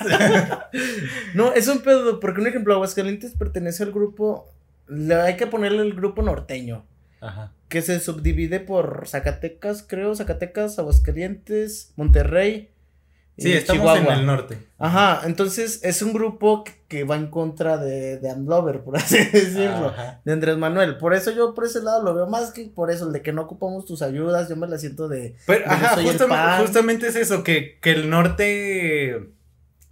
No, 1.34 1.52
es 1.52 1.68
un 1.68 1.80
pedo, 1.82 2.20
porque 2.20 2.40
un 2.40 2.46
ejemplo, 2.46 2.72
Aguascalientes 2.74 3.32
pertenece 3.38 3.82
al 3.82 3.92
grupo. 3.92 4.48
Le 4.88 5.14
hay 5.14 5.36
que 5.36 5.46
ponerle 5.46 5.82
el 5.82 5.94
grupo 5.94 6.22
norteño. 6.22 6.86
Ajá. 7.20 7.52
Que 7.70 7.80
se 7.80 8.00
subdivide 8.00 8.60
por 8.60 9.06
Zacatecas, 9.06 9.82
creo, 9.86 10.14
Zacatecas, 10.14 10.78
Aguascalientes, 10.78 11.92
Monterrey. 11.96 12.68
Sí, 13.38 13.52
estamos 13.54 13.80
Chihuahua. 13.80 14.12
en 14.12 14.20
el 14.20 14.26
norte. 14.26 14.58
Ajá, 14.76 15.22
entonces 15.24 15.80
es 15.82 16.02
un 16.02 16.12
grupo 16.12 16.62
que, 16.64 16.72
que 16.88 17.04
va 17.04 17.16
en 17.16 17.28
contra 17.28 17.78
de, 17.78 18.18
de 18.18 18.30
Amlover, 18.30 18.82
por 18.82 18.96
así 18.96 19.16
decirlo. 19.32 19.86
Ajá. 19.86 20.20
De 20.24 20.32
Andrés 20.32 20.58
Manuel. 20.58 20.98
Por 20.98 21.14
eso 21.14 21.30
yo 21.30 21.54
por 21.54 21.64
ese 21.64 21.80
lado 21.80 22.02
lo 22.02 22.12
veo 22.12 22.26
más 22.26 22.50
que 22.50 22.66
por 22.66 22.90
eso, 22.90 23.06
el 23.06 23.12
de 23.14 23.22
que 23.22 23.32
no 23.32 23.42
ocupamos 23.42 23.86
tus 23.86 24.02
ayudas, 24.02 24.48
yo 24.48 24.56
me 24.56 24.66
la 24.66 24.76
siento 24.76 25.08
de. 25.08 25.36
Pero, 25.46 25.64
ajá, 25.66 25.96
justamente 26.60 27.06
es 27.06 27.16
eso, 27.16 27.42
que, 27.42 27.78
que 27.80 27.92
el 27.92 28.10
norte. 28.10 29.14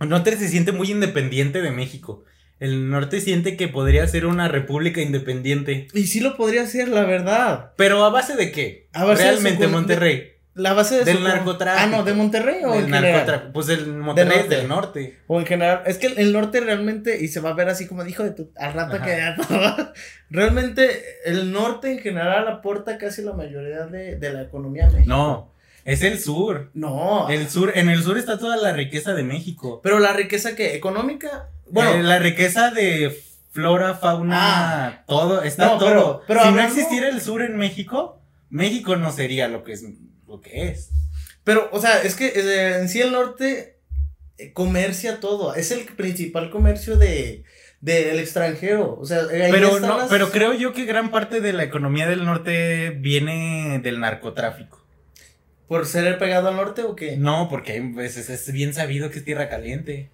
El 0.01 0.09
norte 0.09 0.37
se 0.37 0.49
siente 0.49 0.73
muy 0.73 0.91
independiente 0.91 1.63
de 1.63 1.71
México. 1.71 2.25
El 2.61 2.91
norte 2.91 3.21
siente 3.21 3.57
que 3.57 3.69
podría 3.69 4.07
ser 4.09 4.27
una 4.27 4.49
república 4.49 5.01
independiente. 5.01 5.87
Y 5.95 6.09
sí 6.09 6.21
lo 6.21 6.37
podría 6.37 6.63
hacer, 6.63 6.89
la 6.89 7.05
verdad. 7.05 7.73
Pero 7.77 8.05
a 8.05 8.11
base 8.11 8.35
de 8.37 8.51
qué? 8.51 8.89
A 8.93 9.05
base 9.05 9.23
de 9.23 9.31
Realmente, 9.31 9.67
Monterrey. 9.69 10.33
La 10.55 10.73
base 10.73 10.97
de 10.99 11.05
Del 11.05 11.19
su- 11.19 11.23
narcotráfico. 11.23 11.85
Ah, 11.85 11.87
no, 11.99 12.03
de 12.03 12.15
Monterrey 12.15 12.65
o 12.65 12.71
Del 12.73 12.81
en 12.81 12.87
general? 12.87 13.13
narcotráfico. 13.13 13.53
Pues 13.53 13.69
el 13.69 13.87
Monterrey 13.97 14.33
es 14.39 14.43
norte. 14.43 14.57
del 14.57 14.69
norte. 14.69 15.19
O 15.29 15.39
en 15.39 15.47
general, 15.47 15.83
es 15.87 15.99
que 15.99 16.09
el, 16.09 16.33
norte 16.33 16.59
realmente, 16.61 17.23
y 17.23 17.29
se 17.29 17.39
va 17.39 17.51
a 17.51 17.55
ver 17.55 17.69
así 17.69 17.87
como 17.87 18.03
dijo 18.03 18.25
de 18.25 18.33
tu, 18.33 18.51
al 18.57 18.73
rato 18.73 18.97
Ajá. 18.97 19.05
que 19.05 20.01
realmente 20.31 20.91
el 21.25 21.53
norte 21.53 21.93
en 21.93 21.99
general 22.01 22.49
aporta 22.49 22.99
casi 22.99 23.23
la 23.23 23.35
mayoría 23.35 23.87
de, 23.87 24.17
de 24.17 24.33
la 24.33 24.43
economía 24.43 24.87
México. 24.87 25.05
No, 25.07 25.55
es 25.93 26.03
el 26.03 26.19
sur. 26.21 26.71
No. 26.75 27.29
El 27.29 27.49
sur, 27.49 27.73
en 27.75 27.89
el 27.89 28.03
sur 28.03 28.19
está 28.19 28.39
toda 28.39 28.57
la 28.57 28.73
riqueza 28.73 29.15
de 29.15 29.23
México. 29.23 29.81
Pero 29.83 29.99
la 29.99 30.13
riqueza 30.13 30.55
que 30.55 30.75
económica, 30.75 31.49
Bueno, 31.71 31.91
bueno, 31.91 32.05
la 32.09 32.19
riqueza 32.19 32.71
de 32.71 33.17
flora, 33.53 33.95
fauna, 33.95 34.87
Ah. 34.87 35.05
todo, 35.07 35.43
está 35.43 35.67
No, 35.67 35.79
todo. 35.79 35.89
pero- 35.89 36.23
pero 36.27 36.43
si 36.45 36.53
no 36.53 36.63
existiera 36.63 37.09
el 37.09 37.21
sur 37.21 37.43
en 37.43 37.57
México, 37.57 38.23
México 38.51 38.97
no 38.97 39.11
sería 39.13 39.49
lo 39.49 39.65
que 39.65 39.73
es 39.73 39.85
lo 40.27 40.41
que 40.41 40.69
es. 40.69 40.91
pero, 41.45 41.69
o 41.73 41.81
sea, 41.81 42.03
es 42.03 42.15
que 42.15 42.27
eh, 42.29 42.79
en 42.79 42.89
sí 42.89 43.01
el 43.01 43.13
norte 43.13 43.79
eh, 44.37 44.53
comercia 44.53 45.19
todo, 45.21 45.55
es 45.55 45.71
el 45.73 45.81
principal 45.87 46.51
comercio 46.51 46.97
de 46.97 47.45
del 47.81 48.19
extranjero, 48.19 48.97
o 49.01 49.05
sea, 49.07 49.21
eh, 49.33 49.45
ahí 49.45 49.53
Pero 49.53 49.69
están 49.69 49.89
no, 49.91 49.99
las- 49.99 50.09
pero 50.09 50.31
creo 50.31 50.53
yo 50.53 50.73
que 50.73 50.85
gran 50.85 51.11
parte 51.11 51.41
de 51.41 51.53
la 51.53 51.63
economía 51.65 52.07
del 52.09 52.25
norte 52.25 52.91
viene 52.91 53.81
del 53.83 54.01
narcotráfico. 54.01 54.85
Por 55.69 55.87
ser 55.87 56.19
pegado 56.19 56.49
al 56.49 56.57
norte 56.57 56.83
o 56.83 56.97
qué? 56.97 57.17
No, 57.17 57.49
porque 57.49 57.81
veces 57.81 58.31
es 58.31 58.51
bien 58.53 58.75
sabido 58.75 59.11
que 59.11 59.19
es 59.19 59.25
tierra 59.25 59.49
caliente. 59.49 60.11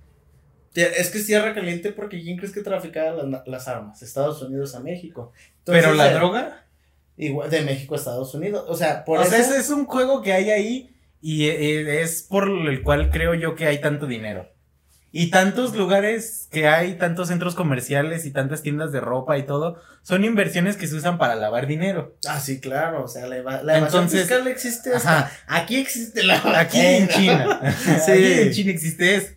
Es 0.74 1.10
que 1.10 1.18
es 1.18 1.26
tierra 1.26 1.54
caliente 1.54 1.92
porque 1.92 2.20
¿quién 2.20 2.36
crees 2.36 2.52
que 2.52 2.60
traficaba 2.60 3.22
las, 3.22 3.46
las 3.46 3.68
armas? 3.68 4.02
Estados 4.02 4.42
Unidos 4.42 4.74
a 4.74 4.80
México. 4.80 5.32
Pero 5.64 5.94
la 5.94 6.10
eh, 6.10 6.14
droga, 6.14 6.66
Igual 7.16 7.48
de 7.48 7.62
México 7.62 7.94
a 7.94 7.98
Estados 7.98 8.34
Unidos. 8.34 8.64
O 8.68 8.74
sea, 8.76 9.04
por 9.04 9.18
o 9.18 9.22
eso. 9.22 9.30
sea, 9.30 9.38
ese 9.40 9.58
es 9.58 9.70
un 9.70 9.86
juego 9.86 10.20
que 10.20 10.32
hay 10.32 10.50
ahí 10.50 10.96
y 11.20 11.46
eh, 11.46 12.02
es 12.02 12.22
por 12.22 12.48
el 12.48 12.82
cual 12.82 13.10
creo 13.10 13.34
yo 13.34 13.54
que 13.54 13.66
hay 13.66 13.80
tanto 13.80 14.06
dinero. 14.06 14.52
Y 15.16 15.30
tantos 15.30 15.76
lugares 15.76 16.48
que 16.50 16.66
hay, 16.66 16.94
tantos 16.96 17.28
centros 17.28 17.54
comerciales 17.54 18.26
y 18.26 18.32
tantas 18.32 18.62
tiendas 18.62 18.90
de 18.90 18.98
ropa 19.00 19.38
y 19.38 19.44
todo, 19.44 19.80
son 20.02 20.24
inversiones 20.24 20.76
que 20.76 20.88
se 20.88 20.96
usan 20.96 21.18
para 21.18 21.36
lavar 21.36 21.68
dinero. 21.68 22.16
Ah, 22.28 22.40
sí, 22.40 22.58
claro. 22.60 23.04
O 23.04 23.06
sea, 23.06 23.28
la, 23.28 23.36
eva- 23.36 23.62
la 23.62 23.78
evasión 23.78 24.02
Entonces- 24.02 24.22
fiscal 24.26 24.48
existe 24.48 24.92
hasta. 24.92 25.18
Ajá. 25.20 25.30
Aquí 25.46 25.76
existe 25.76 26.24
la. 26.24 26.42
Aquí 26.58 26.80
en 26.80 27.06
China. 27.08 27.60
Sí. 28.04 28.10
Aquí 28.10 28.32
en 28.40 28.50
China 28.50 28.70
existe 28.72 29.14
eso. 29.14 29.32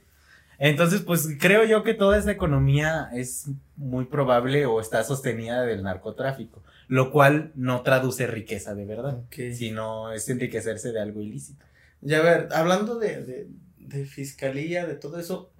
Entonces, 0.57 1.01
pues 1.01 1.27
creo 1.39 1.63
yo 1.65 1.83
que 1.83 1.93
toda 1.93 2.17
esa 2.17 2.31
economía 2.31 3.09
es 3.13 3.45
muy 3.75 4.05
probable 4.05 4.65
o 4.65 4.81
está 4.81 5.03
sostenida 5.03 5.61
del 5.61 5.83
narcotráfico, 5.83 6.63
lo 6.87 7.11
cual 7.11 7.51
no 7.53 7.83
traduce 7.83 8.25
riqueza 8.25 8.73
de 8.73 8.85
verdad, 8.85 9.19
sino 9.53 10.11
es 10.11 10.27
enriquecerse 10.29 10.91
de 10.91 10.99
algo 10.99 11.21
ilícito. 11.21 11.63
Ya 12.01 12.17
a 12.17 12.21
ver, 12.23 12.47
hablando 12.51 12.97
de, 12.97 13.21
de, 13.23 13.47
de 13.77 14.05
fiscalía, 14.05 14.87
de 14.87 14.95
todo 14.95 15.19
eso. 15.19 15.51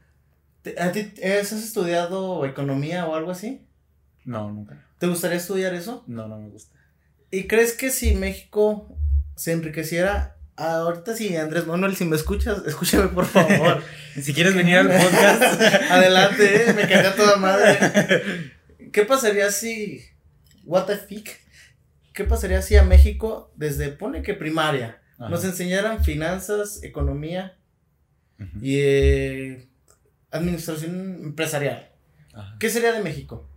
¿Te- 0.73 0.81
¿A 0.81 0.91
ti 0.91 1.11
has 1.23 1.51
estudiado 1.51 2.45
economía 2.45 3.05
o 3.07 3.15
algo 3.15 3.31
así? 3.31 3.65
No, 4.25 4.51
nunca. 4.51 4.85
¿Te 4.99 5.07
gustaría 5.07 5.37
estudiar 5.37 5.73
eso? 5.73 6.03
No, 6.07 6.27
no 6.27 6.37
me 6.39 6.49
gusta. 6.49 6.75
¿Y 7.31 7.47
crees 7.47 7.73
que 7.73 7.89
si 7.89 8.15
México 8.15 8.95
se 9.35 9.51
enriqueciera, 9.51 10.37
ahorita 10.55 11.15
si 11.15 11.35
Andrés 11.35 11.67
Manuel, 11.67 11.95
si 11.95 12.05
me 12.05 12.15
escuchas, 12.15 12.63
escúchame 12.65 13.07
por 13.09 13.25
favor. 13.25 13.81
Si 14.19 14.33
quieres 14.33 14.55
venir 14.55 14.77
al 14.77 14.87
podcast. 14.87 15.61
Adelante, 15.91 16.69
eh, 16.69 16.73
me 16.73 16.81
cagué 16.87 17.05
a 17.07 17.15
toda 17.15 17.35
madre. 17.35 17.77
¿Qué 18.91 19.03
pasaría 19.05 19.51
si, 19.51 20.01
what 20.63 20.85
the 20.87 20.95
fuck? 20.95 21.27
¿Qué 22.15 22.23
pasaría 22.23 22.63
si 22.63 22.77
a 22.77 22.81
México, 22.83 23.53
desde, 23.55 23.89
pone 23.89 24.23
que 24.23 24.33
primaria, 24.33 24.99
Ajá. 25.19 25.29
nos 25.29 25.45
enseñaran 25.45 26.03
finanzas, 26.03 26.81
economía 26.81 27.59
y 28.59 28.79
eh, 28.79 29.67
administración 30.31 31.19
empresarial? 31.23 31.91
Ajá. 32.33 32.55
¿Qué 32.59 32.69
sería 32.69 32.91
de 32.91 33.03
México? 33.03 33.47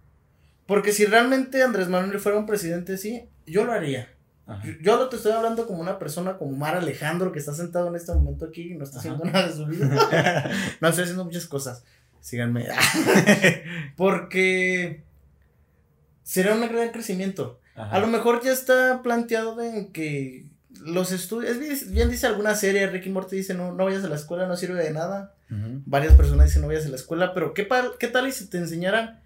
Porque 0.67 0.93
si 0.93 1.05
realmente 1.05 1.63
Andrés 1.63 1.89
Manuel 1.89 2.21
fuera 2.21 2.39
un 2.39 2.47
presidente 2.47 2.95
así, 2.95 3.29
yo 3.47 3.65
lo 3.65 3.73
haría. 3.73 4.09
Yo, 4.65 4.73
yo 4.81 4.97
no 4.97 5.09
te 5.09 5.17
estoy 5.17 5.33
hablando 5.33 5.67
como 5.67 5.81
una 5.81 5.99
persona 5.99 6.37
como 6.37 6.57
Mar 6.57 6.77
Alejandro 6.77 7.31
que 7.31 7.39
está 7.39 7.55
sentado 7.55 7.89
en 7.89 7.95
este 7.95 8.13
momento 8.13 8.47
aquí 8.47 8.73
y 8.73 8.75
no 8.75 8.85
está 8.85 8.99
haciendo 8.99 9.25
nada 9.25 9.47
de 9.47 9.55
su 9.55 9.67
vida. 9.67 10.51
no, 10.81 10.89
estoy 10.89 11.05
haciendo 11.05 11.25
muchas 11.25 11.47
cosas. 11.47 11.85
Síganme. 12.21 12.67
Porque 13.97 15.05
será 16.23 16.55
un 16.55 16.61
gran 16.61 16.91
crecimiento. 16.91 17.61
Ajá. 17.77 17.97
A 17.97 18.01
lo 18.01 18.09
mejor 18.09 18.43
ya 18.43 18.53
está 18.53 19.03
planteado 19.03 19.61
en 19.61 19.93
que 19.93 20.50
los 20.81 21.13
estudios, 21.13 21.57
es 21.57 21.91
bien, 21.91 22.11
dice 22.11 22.27
alguna 22.27 22.55
serie, 22.55 22.87
Ricky 22.87 23.11
Morty 23.11 23.37
dice, 23.37 23.55
no, 23.55 23.73
no 23.73 23.85
vayas 23.85 24.05
a 24.05 24.09
la 24.09 24.17
escuela, 24.17 24.47
no 24.47 24.57
sirve 24.57 24.83
de 24.83 24.91
nada. 24.93 25.35
Varias 25.87 26.15
personas 26.15 26.47
dicen, 26.47 26.63
no 26.63 26.69
vayas 26.69 26.87
a 26.87 26.91
la 26.91 26.97
escuela, 26.97 27.35
pero 27.35 27.55
¿qué, 27.55 27.69
pal- 27.69 27.93
qué 27.99 28.07
tal 28.07 28.29
y 28.29 28.33
si 28.33 28.47
te 28.47 28.59
enseñaran 28.59 29.21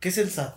qué 0.00 0.08
es 0.08 0.16
el 0.18 0.30
SAT? 0.30 0.54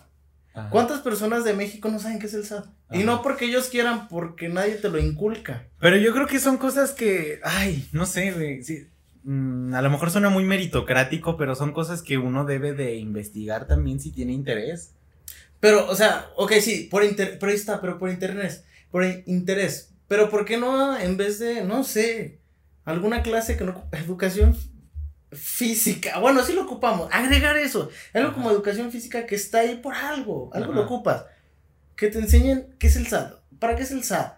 Ajá. 0.53 0.69
¿Cuántas 0.69 1.01
personas 1.01 1.43
de 1.43 1.53
México 1.53 1.89
no 1.89 1.99
saben 1.99 2.17
qué 2.19 2.27
es 2.27 2.33
el 2.33 2.45
SAT? 2.45 2.65
Y 2.91 3.03
no 3.03 3.21
porque 3.21 3.45
ellos 3.45 3.67
quieran, 3.69 4.07
porque 4.07 4.47
nadie 4.49 4.75
te 4.75 4.89
lo 4.89 4.97
inculca. 4.99 5.65
Pero 5.79 5.95
yo 5.97 6.13
creo 6.13 6.27
que 6.27 6.39
son 6.39 6.57
cosas 6.57 6.91
que, 6.91 7.39
ay, 7.43 7.87
no 7.91 8.05
sé, 8.05 8.31
güey, 8.31 8.63
sí, 8.63 8.87
mm, 9.23 9.73
a 9.73 9.81
lo 9.81 9.89
mejor 9.89 10.11
suena 10.11 10.29
muy 10.29 10.43
meritocrático, 10.45 11.37
pero 11.37 11.55
son 11.55 11.71
cosas 11.73 12.01
que 12.01 12.17
uno 12.17 12.45
debe 12.45 12.73
de 12.73 12.95
investigar 12.95 13.67
también 13.67 13.99
si 13.99 14.11
tiene 14.11 14.31
interés. 14.33 14.91
Pero, 15.59 15.87
o 15.89 15.95
sea, 15.95 16.27
ok, 16.37 16.53
sí, 16.61 16.87
por 16.89 17.03
inter 17.03 17.37
pero 17.39 17.51
ahí 17.51 17.57
está, 17.57 17.79
pero 17.81 17.99
por 17.99 18.09
interés, 18.09 18.63
por 18.89 19.03
interés. 19.25 19.90
Pero 20.11 20.29
¿por 20.29 20.43
qué 20.43 20.57
no 20.57 20.99
en 20.99 21.15
vez 21.15 21.39
de, 21.39 21.63
no 21.63 21.85
sé, 21.85 22.41
alguna 22.83 23.23
clase 23.23 23.55
que 23.55 23.63
no, 23.63 23.87
educación 23.93 24.57
física, 25.31 26.19
bueno, 26.19 26.43
sí 26.43 26.51
lo 26.51 26.63
ocupamos, 26.63 27.07
agregar 27.13 27.55
eso, 27.55 27.89
algo 28.13 28.27
Ajá. 28.27 28.35
como 28.35 28.51
educación 28.51 28.91
física 28.91 29.25
que 29.25 29.35
está 29.35 29.59
ahí 29.59 29.77
por 29.77 29.93
algo, 29.93 30.49
algo 30.51 30.73
lo 30.73 30.81
ocupas. 30.81 31.23
Que 31.95 32.09
te 32.09 32.19
enseñen 32.19 32.75
qué 32.77 32.87
es 32.87 32.97
el 32.97 33.07
SAT, 33.07 33.35
para 33.57 33.77
qué 33.77 33.83
es 33.83 33.91
el 33.91 34.03
SAT. 34.03 34.33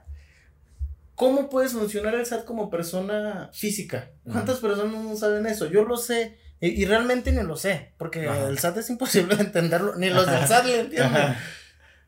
¿Cómo 1.16 1.50
puedes 1.50 1.72
funcionar 1.72 2.14
el 2.14 2.28
SAT 2.28 2.46
como 2.46 2.70
persona 2.70 3.50
física? 3.52 4.12
¿Cuántas 4.32 4.60
personas 4.60 4.94
no 4.94 5.16
saben 5.16 5.48
eso? 5.48 5.66
Yo 5.72 5.86
lo 5.86 5.98
sé. 5.98 6.38
Y, 6.60 6.68
y 6.68 6.86
realmente 6.86 7.32
ni 7.32 7.42
lo 7.42 7.56
sé, 7.56 7.96
porque 7.98 8.28
el 8.28 8.60
SAT 8.60 8.78
es 8.78 8.92
imposible 8.92 9.38
de 9.38 9.42
entenderlo, 9.42 9.96
ni 9.96 10.12
los 10.12 10.28
del 10.28 10.46
SAT 10.48 10.66
lo 10.68 10.76
entienden. 10.76 11.36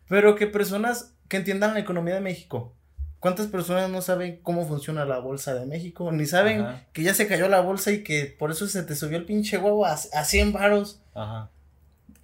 Pero 0.07 0.35
que 0.35 0.45
personas 0.45 1.15
que 1.27 1.37
entiendan 1.37 1.73
la 1.73 1.79
economía 1.79 2.13
de 2.13 2.21
México. 2.21 2.74
¿Cuántas 3.25 3.47
personas 3.47 3.89
no 3.89 4.03
saben 4.03 4.39
cómo 4.43 4.67
funciona 4.67 5.03
la 5.03 5.17
bolsa 5.17 5.55
de 5.55 5.65
México? 5.65 6.11
Ni 6.11 6.27
saben 6.27 6.61
Ajá. 6.61 6.83
que 6.93 7.01
ya 7.01 7.15
se 7.15 7.25
cayó 7.25 7.49
la 7.49 7.59
bolsa 7.59 7.89
y 7.91 8.03
que 8.03 8.27
por 8.37 8.51
eso 8.51 8.67
se 8.67 8.83
te 8.83 8.95
subió 8.95 9.17
el 9.17 9.25
pinche 9.25 9.57
huevo 9.57 9.83
a, 9.83 9.93
a 9.93 10.23
100 10.23 10.53
varos. 10.53 11.01
Ajá. 11.15 11.49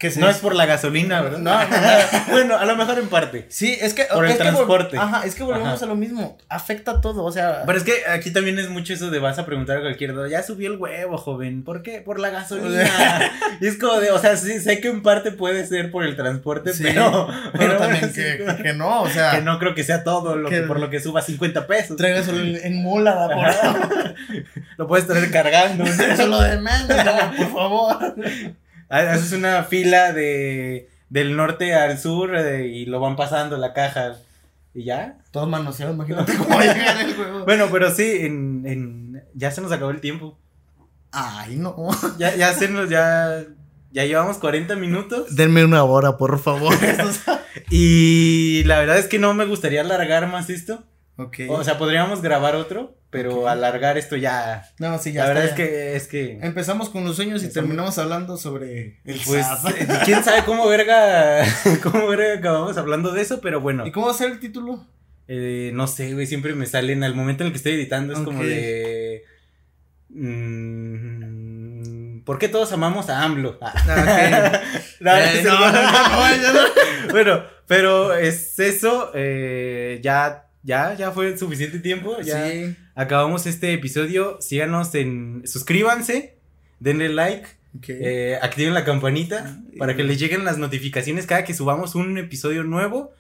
Que 0.02 0.10
No 0.20 0.28
es 0.30 0.38
por 0.38 0.56
la 0.56 0.66
gasolina, 0.66 1.22
¿verdad? 1.22 1.38
No, 1.38 1.52
no, 1.54 1.70
no. 1.70 1.88
bueno, 2.32 2.58
a 2.58 2.66
lo 2.66 2.76
mejor 2.76 2.98
en 2.98 3.08
parte. 3.08 3.46
Sí, 3.50 3.78
es 3.80 3.94
que. 3.94 4.06
Por 4.06 4.26
el 4.26 4.36
transporte. 4.36 4.98
Ajá, 4.98 5.26
es 5.28 5.36
que 5.36 5.44
volvemos 5.44 5.76
Ajá. 5.76 5.86
a 5.86 5.88
lo 5.88 5.96
mismo. 5.96 6.38
Afecta 6.50 7.00
todo, 7.02 7.24
o 7.24 7.32
sea. 7.32 7.62
Pero 7.68 7.78
es 7.78 7.84
que 7.84 7.94
aquí 8.12 8.32
también 8.32 8.58
es 8.58 8.68
mucho 8.70 8.94
eso 8.94 9.12
de 9.12 9.20
vas 9.20 9.38
a 9.38 9.46
preguntar 9.46 9.78
a 9.78 9.82
cualquier 9.82 10.16
dos, 10.16 10.30
ya 10.30 10.42
subió 10.42 10.72
el 10.74 10.80
huevo, 10.80 11.18
joven, 11.18 11.64
¿por 11.64 11.84
qué? 11.84 12.02
Por 12.02 12.20
la 12.20 12.30
gasolina. 12.32 12.90
y 13.62 13.68
es 13.68 13.78
como 13.78 14.00
de, 14.00 14.10
o 14.12 14.18
sea, 14.18 14.36
sí, 14.38 14.60
sé 14.60 14.82
que 14.82 14.88
en 14.88 15.04
parte 15.04 15.32
puede 15.32 15.68
ser 15.68 15.92
por 15.92 16.04
el 16.04 16.16
transporte, 16.16 16.74
Sí, 16.74 16.82
pero, 16.84 17.28
pero 17.56 17.78
también 17.78 18.12
sí, 18.12 18.22
que, 18.24 18.44
como- 18.44 18.58
que 18.58 18.74
no, 18.74 19.02
o 19.04 19.10
sea. 19.10 19.32
que 19.32 19.42
no 19.42 19.60
creo 19.60 19.76
que 19.76 19.84
sea 19.84 20.04
todo 20.04 20.36
lo 20.36 20.50
que, 20.50 20.62
que- 20.62 20.68
por 20.68 20.80
lo 20.80 20.90
que 20.90 21.00
suba 21.00 21.22
50 21.22 21.68
pesos. 21.68 21.96
Traigas 21.96 22.28
en, 22.28 22.82
mula, 22.82 23.30
por. 23.30 24.46
Lo 24.78 24.88
puedes 24.88 25.06
traer 25.06 25.30
cargando. 25.30 25.84
Eso 25.84 26.26
lo 26.26 26.42
de 26.42 26.58
menos, 26.58 26.88
no, 26.88 27.36
por 27.38 27.54
favor. 27.54 28.16
Ah, 28.92 29.14
Haces 29.14 29.32
una 29.34 29.64
fila 29.64 30.12
de 30.14 30.90
del 31.10 31.36
norte 31.36 31.74
al 31.74 31.98
sur 32.00 32.36
eh, 32.36 32.68
y 32.68 32.86
lo 32.86 33.00
van 33.00 33.16
pasando 33.16 33.58
la 33.58 33.74
caja 33.74 34.16
y 34.74 34.84
ya. 34.86 35.18
Todos 35.32 35.50
manoseados, 35.50 35.96
imagínate 35.96 36.36
cómo 36.38 36.56
va 36.56 36.62
a 36.62 36.74
llegar 36.74 37.02
el 37.02 37.20
huevo. 37.20 37.40
Bueno, 37.46 37.68
pero 37.72 37.90
sí, 37.94 38.18
en, 38.22 38.64
en 38.66 39.24
ya 39.34 39.52
se 39.52 39.62
nos 39.62 39.72
acabó 39.72 39.92
el 39.92 40.00
tiempo. 40.02 40.38
Ay, 41.12 41.56
no. 41.58 41.76
Ya, 42.18 42.36
ya 42.36 42.54
se 42.54 42.70
nos, 42.70 42.90
ya, 42.90 43.44
ya 43.92 44.06
llevamos 44.06 44.38
40 44.38 44.76
minutos. 44.76 45.36
Denme 45.36 45.66
una 45.66 45.84
hora, 45.84 46.18
por 46.18 46.40
favor. 46.40 46.74
Y 47.70 48.64
la 48.66 48.80
verdad 48.80 48.98
es 48.98 49.08
que 49.08 49.20
no 49.20 49.34
me 49.34 49.46
gustaría 49.46 49.82
alargar 49.82 50.28
más 50.28 50.50
esto. 50.50 50.84
ok. 51.18 51.38
O 51.50 51.64
sea, 51.64 51.78
podríamos 51.78 52.22
grabar 52.22 52.56
otro, 52.56 52.96
pero 53.12 53.48
alargar 53.48 53.98
esto 54.00 54.16
ya. 54.16 54.64
no, 54.80 54.98
sí, 54.98 55.12
ya 55.14 55.24
la 55.24 55.28
verdad 55.30 55.46
es 55.46 55.54
que 55.54 55.96
es 55.96 56.08
que 56.08 56.40
Empezamos 56.42 56.90
con 56.90 57.04
los 57.06 57.16
sueños 57.18 57.44
y 57.44 57.46
Empezamos. 57.46 57.68
terminamos 57.68 57.98
hablando 58.00 58.38
sobre 58.38 59.00
el 59.06 59.20
pues 59.26 59.46
eh, 59.78 59.88
quién 60.06 60.24
sabe 60.24 60.44
cómo 60.46 60.68
verga 60.68 61.44
cómo 61.84 62.08
verga 62.08 62.40
acabamos 62.40 62.78
hablando 62.78 63.12
de 63.12 63.22
eso, 63.22 63.42
pero 63.42 63.62
bueno, 63.62 63.86
¿Y 63.86 63.92
cómo 63.92 64.08
va 64.08 64.14
a 64.14 64.16
ser 64.16 64.32
el 64.32 64.40
título? 64.40 64.88
eh, 65.28 65.72
no 65.74 65.88
sé, 65.88 66.14
güey, 66.14 66.26
siempre 66.26 66.56
me 66.56 66.66
salen 66.66 67.04
al 67.04 67.16
momento 67.16 67.44
en 67.44 67.48
el 67.48 67.54
que 67.54 67.58
estoy 67.58 67.74
editando 67.74 68.14
es 68.14 68.20
como 68.20 68.44
de 68.44 69.24
mm, 70.10 72.22
¿Por 72.26 72.38
qué 72.38 72.50
todos 72.50 72.72
amamos 72.72 73.10
a 73.10 73.24
AMLO? 73.24 73.58
Bueno, 77.12 77.44
pero 77.68 78.14
es 78.14 78.60
eso, 78.60 79.12
eh, 79.14 80.00
ya, 80.04 80.48
ya, 80.64 80.94
ya 80.96 81.12
fue 81.12 81.38
suficiente 81.38 81.80
tiempo, 81.80 82.20
ya 82.22 82.50
Sí. 82.50 82.76
acabamos 82.96 83.46
este 83.48 83.74
episodio, 83.74 84.38
síganos 84.42 84.94
en, 84.96 85.42
suscríbanse, 85.46 86.36
denle 86.80 87.10
like, 87.10 87.48
ok. 87.78 87.86
eh, 87.90 88.38
activen 88.42 88.74
la 88.74 88.84
campanita 88.86 89.60
para 89.78 89.96
que 89.96 90.04
les 90.04 90.20
lleguen 90.20 90.46
las 90.46 90.58
notificaciones 90.58 91.26
cada 91.26 91.44
que 91.44 91.54
subamos 91.54 91.96
un 91.96 92.18
episodio 92.18 92.64
nuevo, 92.64 93.14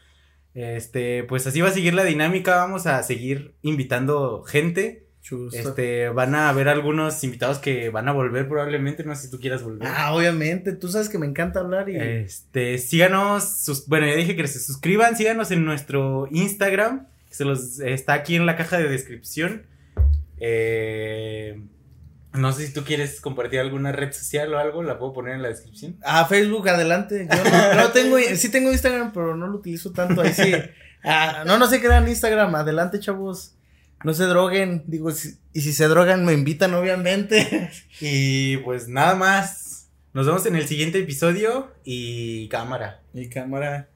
este, 0.53 1.23
pues 1.23 1.47
así 1.47 1.61
va 1.61 1.69
a 1.69 1.73
seguir 1.73 1.93
la 1.93 2.03
dinámica, 2.03 2.55
vamos 2.57 2.85
a 2.87 3.01
seguir 3.03 3.53
invitando 3.61 4.43
gente, 4.43 5.05
este, 5.53 6.09
van 6.09 6.33
a 6.35 6.49
haber 6.49 6.67
algunos 6.67 7.23
invitados 7.23 7.59
que 7.59 7.89
van 7.89 8.09
a 8.09 8.11
volver 8.11 8.49
probablemente, 8.49 9.03
no 9.03 9.15
sé 9.15 9.23
si 9.25 9.31
tú 9.31 9.39
quieras 9.39 9.63
volver. 9.63 9.87
Ah, 9.87 10.13
obviamente. 10.13 10.73
Tú 10.73 10.89
sabes 10.89 11.07
que 11.09 11.19
me 11.19 11.27
encanta 11.27 11.59
hablar 11.59 11.87
y. 11.89 11.95
Este, 11.95 12.77
síganos, 12.79 13.63
sus- 13.63 13.87
bueno, 13.87 14.07
ya 14.07 14.15
dije 14.15 14.35
que 14.35 14.47
se 14.47 14.59
suscriban, 14.59 15.15
síganos 15.15 15.51
en 15.51 15.63
nuestro 15.63 16.27
Instagram, 16.31 17.07
se 17.31 17.45
los 17.45 17.79
está 17.79 18.13
aquí 18.13 18.35
en 18.35 18.45
la 18.45 18.55
caja 18.55 18.77
de 18.77 18.87
descripción. 18.87 19.65
Eh, 20.39 21.61
no 22.33 22.51
sé 22.53 22.67
si 22.67 22.73
tú 22.73 22.83
quieres 22.83 23.19
compartir 23.21 23.59
alguna 23.59 23.91
red 23.91 24.11
social 24.13 24.53
o 24.53 24.57
algo, 24.59 24.83
la 24.83 24.97
puedo 24.97 25.13
poner 25.13 25.35
en 25.35 25.41
la 25.41 25.49
descripción. 25.49 25.97
Ah, 26.03 26.25
Facebook, 26.25 26.67
adelante. 26.69 27.27
Yo 27.29 27.43
no, 27.43 27.73
no 27.75 27.91
tengo, 27.91 28.17
sí 28.35 28.49
tengo 28.49 28.71
Instagram, 28.71 29.11
pero 29.13 29.35
no 29.35 29.47
lo 29.47 29.57
utilizo 29.57 29.91
tanto. 29.91 30.21
Ahí 30.21 30.33
sí. 30.33 30.53
Ah, 31.03 31.43
no, 31.45 31.57
no 31.57 31.67
se 31.67 31.81
crean 31.81 32.07
Instagram. 32.07 32.53
Adelante, 32.55 32.99
chavos. 32.99 33.55
No 34.03 34.13
se 34.13 34.23
droguen. 34.25 34.83
Digo, 34.87 35.11
si- 35.11 35.35
y 35.53 35.61
si 35.61 35.73
se 35.73 35.87
drogan, 35.87 36.23
me 36.25 36.33
invitan, 36.33 36.73
obviamente. 36.73 37.69
Y 37.99 38.57
pues 38.57 38.87
nada 38.87 39.13
más, 39.15 39.89
nos 40.13 40.25
vemos 40.25 40.45
en 40.47 40.55
el 40.55 40.67
siguiente 40.67 40.99
episodio 40.99 41.71
y 41.83 42.47
cámara. 42.49 43.01
Mi 43.13 43.29
cámara. 43.29 43.89